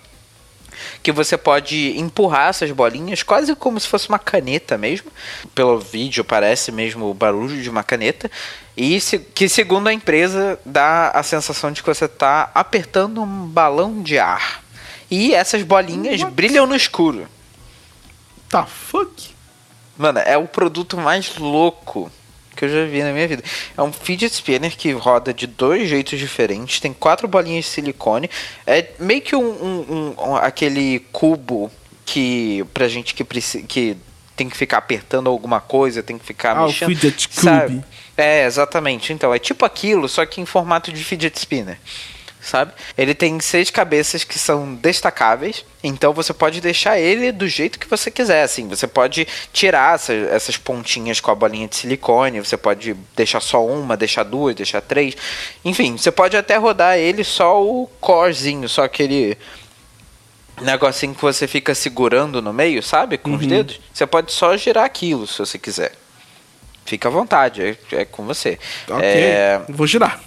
[1.03, 5.11] Que você pode empurrar essas bolinhas quase como se fosse uma caneta mesmo.
[5.53, 8.29] Pelo vídeo parece mesmo o barulho de uma caneta.
[8.75, 13.45] E se- que segundo a empresa dá a sensação de que você está apertando um
[13.45, 14.63] balão de ar.
[15.11, 16.33] E essas bolinhas What?
[16.33, 17.27] brilham no escuro.
[18.49, 19.29] Tá fuck?
[19.95, 22.11] Mano, é o produto mais louco
[22.55, 23.43] que eu já vi na minha vida.
[23.77, 28.29] É um fidget spinner que roda de dois jeitos diferentes, tem quatro bolinhas de silicone.
[28.65, 31.71] É meio que um, um- um- aquele cubo
[32.05, 33.97] que pra gente que precisa que
[34.35, 36.87] tem que ficar apertando alguma coisa, tem que ficar Ah, o mexendo.
[36.89, 37.75] fidget sabe?
[37.75, 37.85] cube.
[38.17, 39.13] É, exatamente.
[39.13, 41.77] Então, é tipo aquilo, só que em formato de fidget spinner.
[42.45, 42.73] Sabe?
[42.97, 47.87] Ele tem seis cabeças que são destacáveis, então você pode deixar ele do jeito que
[47.87, 48.43] você quiser.
[48.43, 53.39] Assim, você pode tirar essa- essas pontinhas com a bolinha de silicone, você pode deixar
[53.39, 55.15] só uma, deixar duas, deixar três.
[55.63, 59.37] Enfim, você pode até rodar ele só o corezinho, só aquele
[60.61, 63.17] negocinho que você fica segurando no meio, sabe?
[63.17, 63.79] Com os dedos.
[63.93, 65.93] Você pode só girar aquilo se você quiser.
[66.85, 68.59] Fica à vontade, é, é com você.
[68.89, 68.99] Ok.
[69.01, 70.21] É, Vou girar.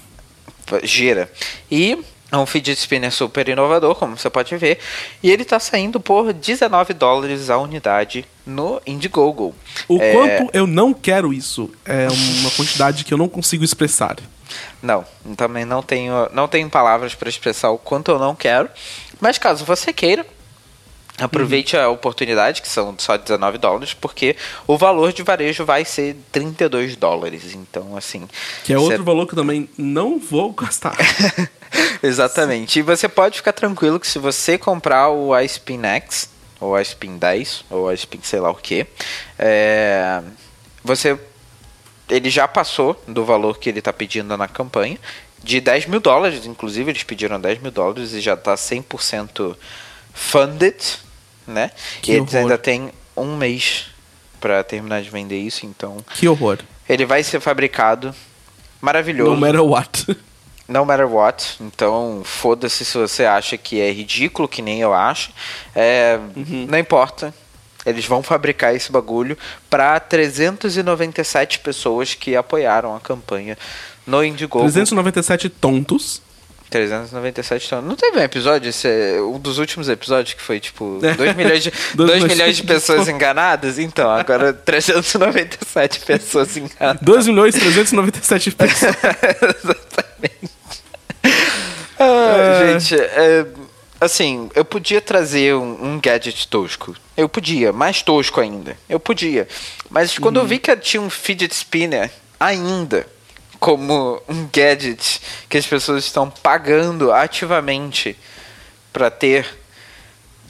[0.83, 1.31] Gira.
[1.71, 1.99] E
[2.31, 4.79] é um fidget spinner super inovador, como você pode ver.
[5.23, 9.55] E ele tá saindo por 19 dólares a unidade no Indiegogo.
[9.89, 12.09] O É, quanto eu não quero isso é
[12.41, 14.17] uma quantidade que eu não consigo expressar.
[14.83, 15.05] Não,
[15.37, 18.69] também não tenho, não tenho palavras para expressar o quanto eu não quero.
[19.21, 20.27] Mas caso você queira,
[21.19, 24.37] aproveite a oportunidade, que são só 19 dólares, porque
[24.67, 27.55] o valor de varejo vai ser 32 dólares.
[27.55, 28.29] Então, assim.
[28.64, 30.97] Que é outro valor que eu também não vou gastar.
[32.03, 32.79] Exatamente.
[32.79, 37.64] E você pode ficar tranquilo que se você comprar o iSpin X, ou iSpin 10,
[37.71, 38.87] ou iSpin sei lá o que,
[39.39, 40.23] é,
[40.85, 41.19] você.
[42.09, 44.99] Ele já passou do valor que ele está pedindo na campanha.
[45.43, 49.57] De 10 mil dólares, inclusive, eles pediram 10 mil dólares e já está 100%
[50.14, 50.77] funded,
[51.47, 51.71] né?
[52.03, 52.43] Que e eles horror.
[52.43, 53.87] ainda têm um mês
[54.41, 56.59] para terminar de vender isso, então que horror.
[56.89, 58.15] ele vai ser fabricado
[58.81, 59.31] maravilhoso.
[59.33, 60.07] No matter what.
[60.69, 61.59] No matter what.
[61.61, 65.31] Então, foda-se se você acha que é ridículo, que nem eu acho.
[65.73, 66.19] É,
[66.69, 67.33] Não importa.
[67.85, 69.39] Eles vão fabricar esse bagulho
[69.71, 73.57] para 397 pessoas que apoiaram a campanha
[74.05, 74.65] no Indiegogo.
[74.65, 76.21] 397 tontos.
[76.71, 80.99] 397 então, Não teve um episódio, esse é um dos últimos episódios que foi tipo
[81.07, 81.14] É.
[81.14, 83.79] 2 milhões de, Dois 2 milhões de pessoas enganadas?
[83.79, 87.03] Então, agora 397 pessoas enganadas.
[87.03, 88.97] 2 milhões e 397 pessoas.
[89.64, 90.51] Exatamente.
[91.99, 93.47] Ah, Gente, é,
[94.01, 96.95] assim, eu podia trazer um, um gadget tosco.
[97.17, 98.77] Eu podia, mais tosco ainda.
[98.89, 99.49] Eu podia.
[99.89, 103.07] Mas quando eu vi que tinha um fidget spinner ainda
[103.67, 108.17] como um gadget que as pessoas estão pagando ativamente
[108.93, 109.45] pra ter,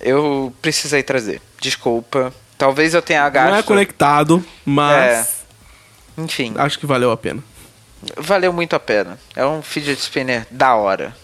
[0.03, 1.41] eu precisei trazer.
[1.59, 2.31] Desculpa.
[2.59, 3.53] Talvez eu tenha gasto.
[3.53, 5.47] Não é conectado, mas
[6.19, 7.43] Enfim, acho que valeu a pena.
[8.19, 9.19] valeu muito a pena.
[9.35, 11.17] É um fidget spinner da hora.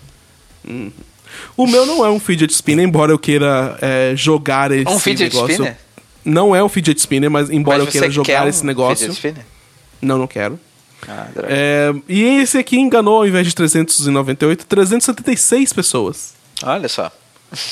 [1.55, 5.35] O meu não é um fidget spinner, embora eu queira é, jogar esse Um fidget
[5.35, 5.53] negócio.
[5.57, 5.77] spinner?
[6.25, 8.97] Não é um fidget spinner, mas embora Mas eu queira jogar um esse negócio.
[8.97, 9.45] fidget spinner?
[10.01, 10.59] Não, não quero.
[11.09, 11.27] Ah.
[11.49, 16.35] É, e esse aqui enganou, ao invés de 398, 376 pessoas.
[16.63, 17.11] Olha só.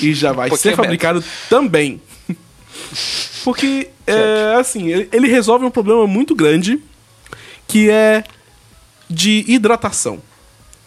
[0.00, 2.00] E já vai Um ser fabricado também.
[3.44, 6.82] Porque, é, assim, ele, ele resolve um problema muito grande
[7.66, 8.24] que é
[9.08, 10.20] de hidratação,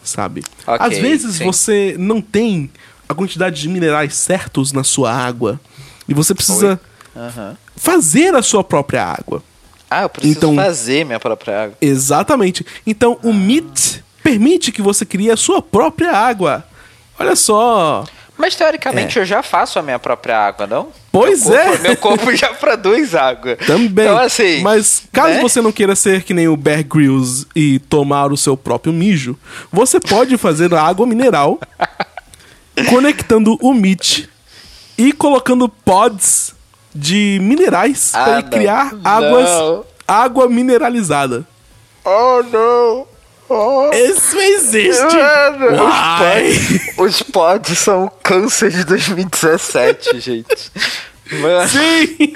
[0.02, 0.44] sabe?
[0.66, 1.44] Ok, Às vezes sim.
[1.44, 2.70] você não tem
[3.08, 5.58] a quantidade de minerais certos na sua água
[6.08, 6.78] e você precisa
[7.16, 7.56] Aham.
[7.76, 9.42] fazer a sua própria água.
[9.98, 11.76] Ah, eu preciso Então- fazer minha própria água.
[11.80, 12.64] Exatamente.
[12.86, 16.64] Então, o MIT permite que você crie a sua própria água.
[17.18, 18.04] Olha só.
[18.36, 20.88] Mas teoricamente eu já faço a minha própria água, não?
[20.88, 21.04] É.
[21.12, 21.64] Pois meu é.
[21.66, 23.54] corpo- Meu corpo já produz água.
[23.56, 24.04] Também.
[24.06, 24.60] Então, assim.
[24.62, 25.40] Mas caso né?
[25.40, 29.38] você não queira ser que nem o Bear Grylls e tomar o seu próprio mijo,
[29.70, 31.60] você pode fazer água mineral
[32.90, 34.28] conectando o MIT
[34.98, 36.53] e colocando pods
[36.94, 38.50] de minerais Ah, para não.
[38.50, 39.84] criar águas, Não.
[40.06, 41.44] água mineralizada.
[42.04, 43.06] Oh, não!
[43.48, 43.90] Oh.
[43.92, 45.16] Isso existe!
[45.16, 46.50] Mano, Uai.
[46.50, 50.72] os, pods, os pods são o câncer de 2017, gente.
[51.40, 51.68] Mano.
[51.68, 52.32] Sim!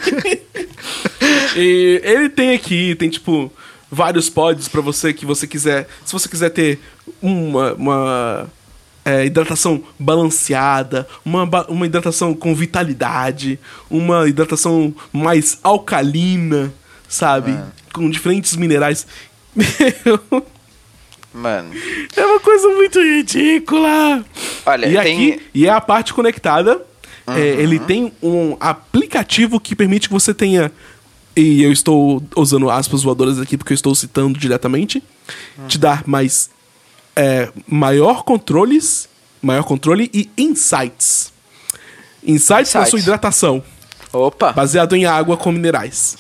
[1.57, 3.51] e ele tem aqui, tem tipo
[3.91, 5.89] vários pods pra você que você quiser.
[6.05, 6.79] Se você quiser ter
[7.23, 8.47] uma, uma
[9.09, 13.59] é, hidratação balanceada, uma, uma hidratação com vitalidade,
[13.91, 16.73] uma hidratação mais alcalina,
[17.09, 17.57] sabe?
[17.93, 19.07] Com diferentes minerais.
[19.57, 20.21] Meu,
[21.33, 21.71] Mano.
[22.17, 24.25] é uma coisa muito ridícula.
[24.67, 24.99] Olha, e tem-
[25.33, 26.83] aqui e é a parte conectada.
[27.27, 30.71] é, ele tem um aplicativo que permite que você tenha.
[31.37, 35.03] E eu estou usando aspas voadoras aqui porque eu estou citando diretamente.
[35.69, 36.51] Te dar mais.
[37.19, 39.09] É, maior controles.
[39.43, 41.33] Maior controle e insights.
[42.25, 42.89] Insights Insights.
[42.91, 43.63] sua hidratação.
[44.13, 46.17] Opa, Baseado em água com minerais.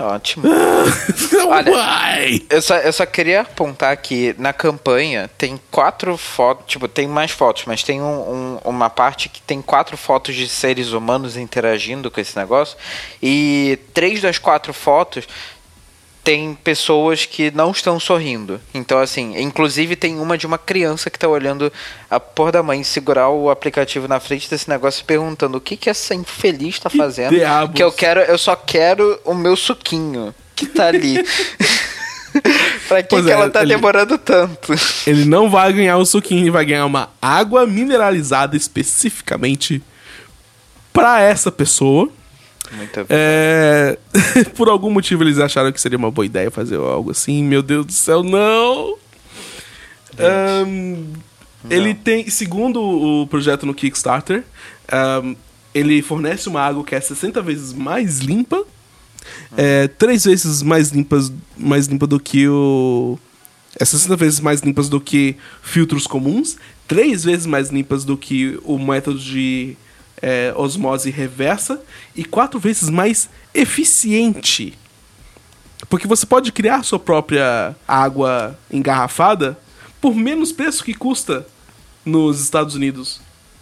[0.00, 0.44] ótimo.
[1.48, 2.42] Olha!
[2.48, 7.30] Eu só, eu só queria apontar que na campanha tem quatro fotos, tipo, tem mais
[7.30, 12.10] fotos, mas tem um- um- uma parte que tem quatro fotos de seres humanos interagindo
[12.10, 12.76] com esse negócio.
[13.22, 15.26] E três das quatro fotos
[16.24, 18.60] tem pessoas que não estão sorrindo.
[18.72, 21.72] Então, assim, inclusive tem uma de uma criança que tá olhando
[22.08, 25.76] a porra da mãe segurar o aplicativo na frente desse negócio e perguntando o que
[25.76, 27.34] que essa infeliz tá Que fazendo.
[27.34, 27.74] diabos?
[27.74, 31.16] Que eu quero, eu só quero o meu suquinho que tá ali.
[32.88, 34.72] pra que, Pois que é, ela tá ele- demorando tanto?
[35.06, 39.82] Ele não vai ganhar o suquinho, ele vai ganhar uma água mineralizada especificamente
[40.92, 42.08] pra essa pessoa.
[42.70, 43.98] Muito É,
[44.54, 47.42] Por algum motivo eles acharam que seria uma boa ideia fazer algo assim.
[47.42, 48.96] Meu Deus do céu, não!
[50.18, 51.06] Ahn,
[51.70, 54.44] ele tem, segundo o projeto no Kickstarter,
[54.90, 55.34] ahn,
[55.74, 58.64] ele fornece uma água que é 60 vezes mais limpa,
[59.56, 63.18] é, três vezes mais, limpas, mais limpa do que o
[63.78, 68.58] é 60 vezes mais limpas do que filtros comuns, 3 vezes mais limpas do que
[68.64, 69.76] o método de
[70.22, 71.82] é, osmose reversa
[72.14, 74.78] e 4 vezes mais eficiente.
[75.90, 79.58] Porque você pode criar sua própria água engarrafada
[80.00, 81.46] por menos preço que custa
[82.04, 83.20] nos Estados Unidos.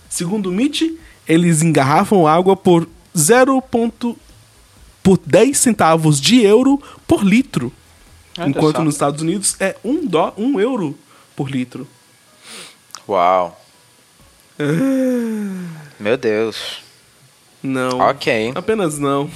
[0.09, 3.63] Segundo o MIT, eles engarrafam água por 0.
[5.03, 7.73] por 10 centavos de euro por litro.
[8.39, 8.85] Enquanto só.
[8.85, 10.97] nos Estados Unidos é 1 dó, um euro
[11.35, 11.87] por litro.
[13.09, 13.61] Uau.
[16.01, 16.79] Meu Deus.
[17.63, 17.99] Não.
[18.01, 18.53] Ok.
[18.55, 19.31] Apenas não.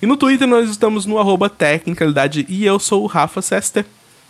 [0.00, 3.84] E no Twitter nós estamos no arroba tecnicalidade e eu sou o Rafa Sester.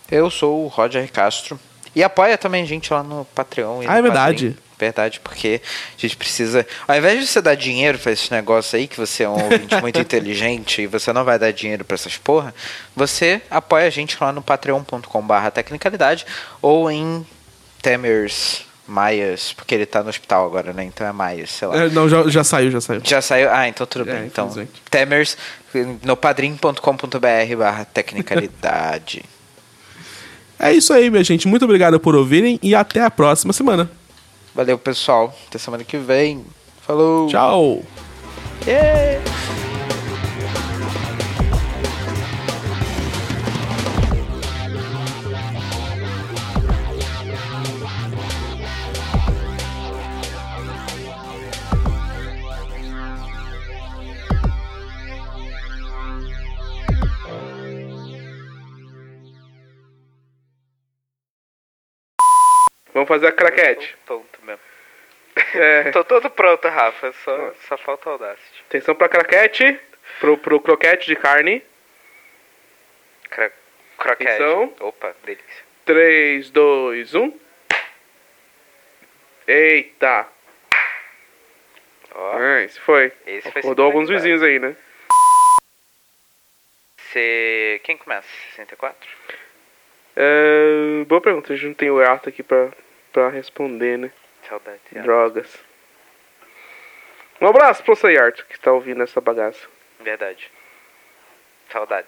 [0.09, 1.59] Eu sou o Roger Castro.
[1.95, 3.83] E apoia também a gente lá no Patreon.
[3.83, 4.45] E Ah, no é verdade.
[4.49, 4.57] Padrim.
[4.79, 5.61] Verdade, porque
[5.95, 6.65] a gente precisa.
[6.87, 9.75] Ao invés de você dar dinheiro pra esse negócio aí, que você é um ouvinte
[9.79, 12.51] muito inteligente e você não vai dar dinheiro pra essas porra,
[12.95, 16.25] você apoia a gente lá no patreon.com/barra tecnicalidade
[16.63, 17.23] ou em
[17.79, 20.83] Temers Maias, porque ele tá no hospital agora, né?
[20.83, 21.77] Então é Maias, sei lá.
[21.77, 23.01] É, não, já, já saiu, já saiu.
[23.03, 23.49] Já saiu?
[23.51, 24.25] Ah, então tudo É, bem.
[24.25, 24.81] Então, infelizmente.
[24.89, 25.37] Temers
[26.03, 29.23] no padrim.com.br barra tecnicalidade.
[30.63, 31.47] É isso aí, minha gente.
[31.47, 33.89] Muito obrigado por ouvirem e até a próxima semana.
[34.53, 35.35] Valeu, pessoal.
[35.47, 36.45] Até semana que vem.
[36.85, 37.27] Falou.
[37.27, 37.81] Tchau!
[38.67, 39.50] Yeah.
[62.93, 63.95] Vamos fazer a craquete.
[64.05, 64.61] Ponto mesmo.
[65.55, 67.11] É, Tô todo pronto, Rafa.
[67.23, 68.63] Só, só falta o Audacity.
[68.67, 69.79] atenção pra craquete,
[70.19, 71.63] pro, pro croquete de carne.
[73.29, 73.49] Cra
[73.97, 74.29] croquete.
[74.29, 74.73] Atenção.
[74.81, 75.63] Opa, delícia.
[75.85, 77.39] 3, 2, 1.
[79.47, 80.27] Eita!
[82.13, 83.11] Ó, Ah, esse foi.
[83.25, 83.49] esse
[83.85, 84.75] alguns vizinhos aí, né?
[86.97, 87.79] Você...
[87.83, 88.27] Quem começa?
[88.51, 89.09] 64?
[90.15, 92.69] É, boa pergunta, a gente não tem o Yato aqui pra,
[93.13, 94.11] pra responder, né?
[94.47, 94.79] Saudade.
[94.91, 95.57] Drogas.
[97.39, 99.67] Um abraço pro Sayarto que tá ouvindo essa bagaça.
[99.99, 100.51] Verdade.
[101.71, 102.07] Saudade.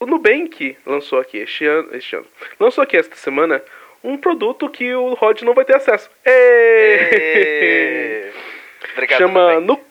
[0.00, 2.26] O Nubank lançou aqui este ano, este ano.
[2.60, 3.62] Lançou aqui esta semana
[4.02, 6.10] um produto que o Rod não vai ter acesso.
[8.92, 9.84] Obrigado, Chama Nubank.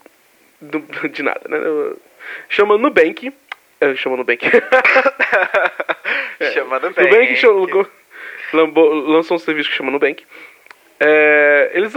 [0.62, 0.80] Nu...
[0.80, 1.58] Nu- De nada, né?
[2.50, 3.34] Chama Nubank.
[3.92, 4.42] É, chama Nubank.
[6.54, 7.02] Chama Nubank.
[7.02, 7.36] Nubank
[8.54, 10.24] lambo- lançou um serviço que chama Nubank.
[11.00, 11.94] É, eles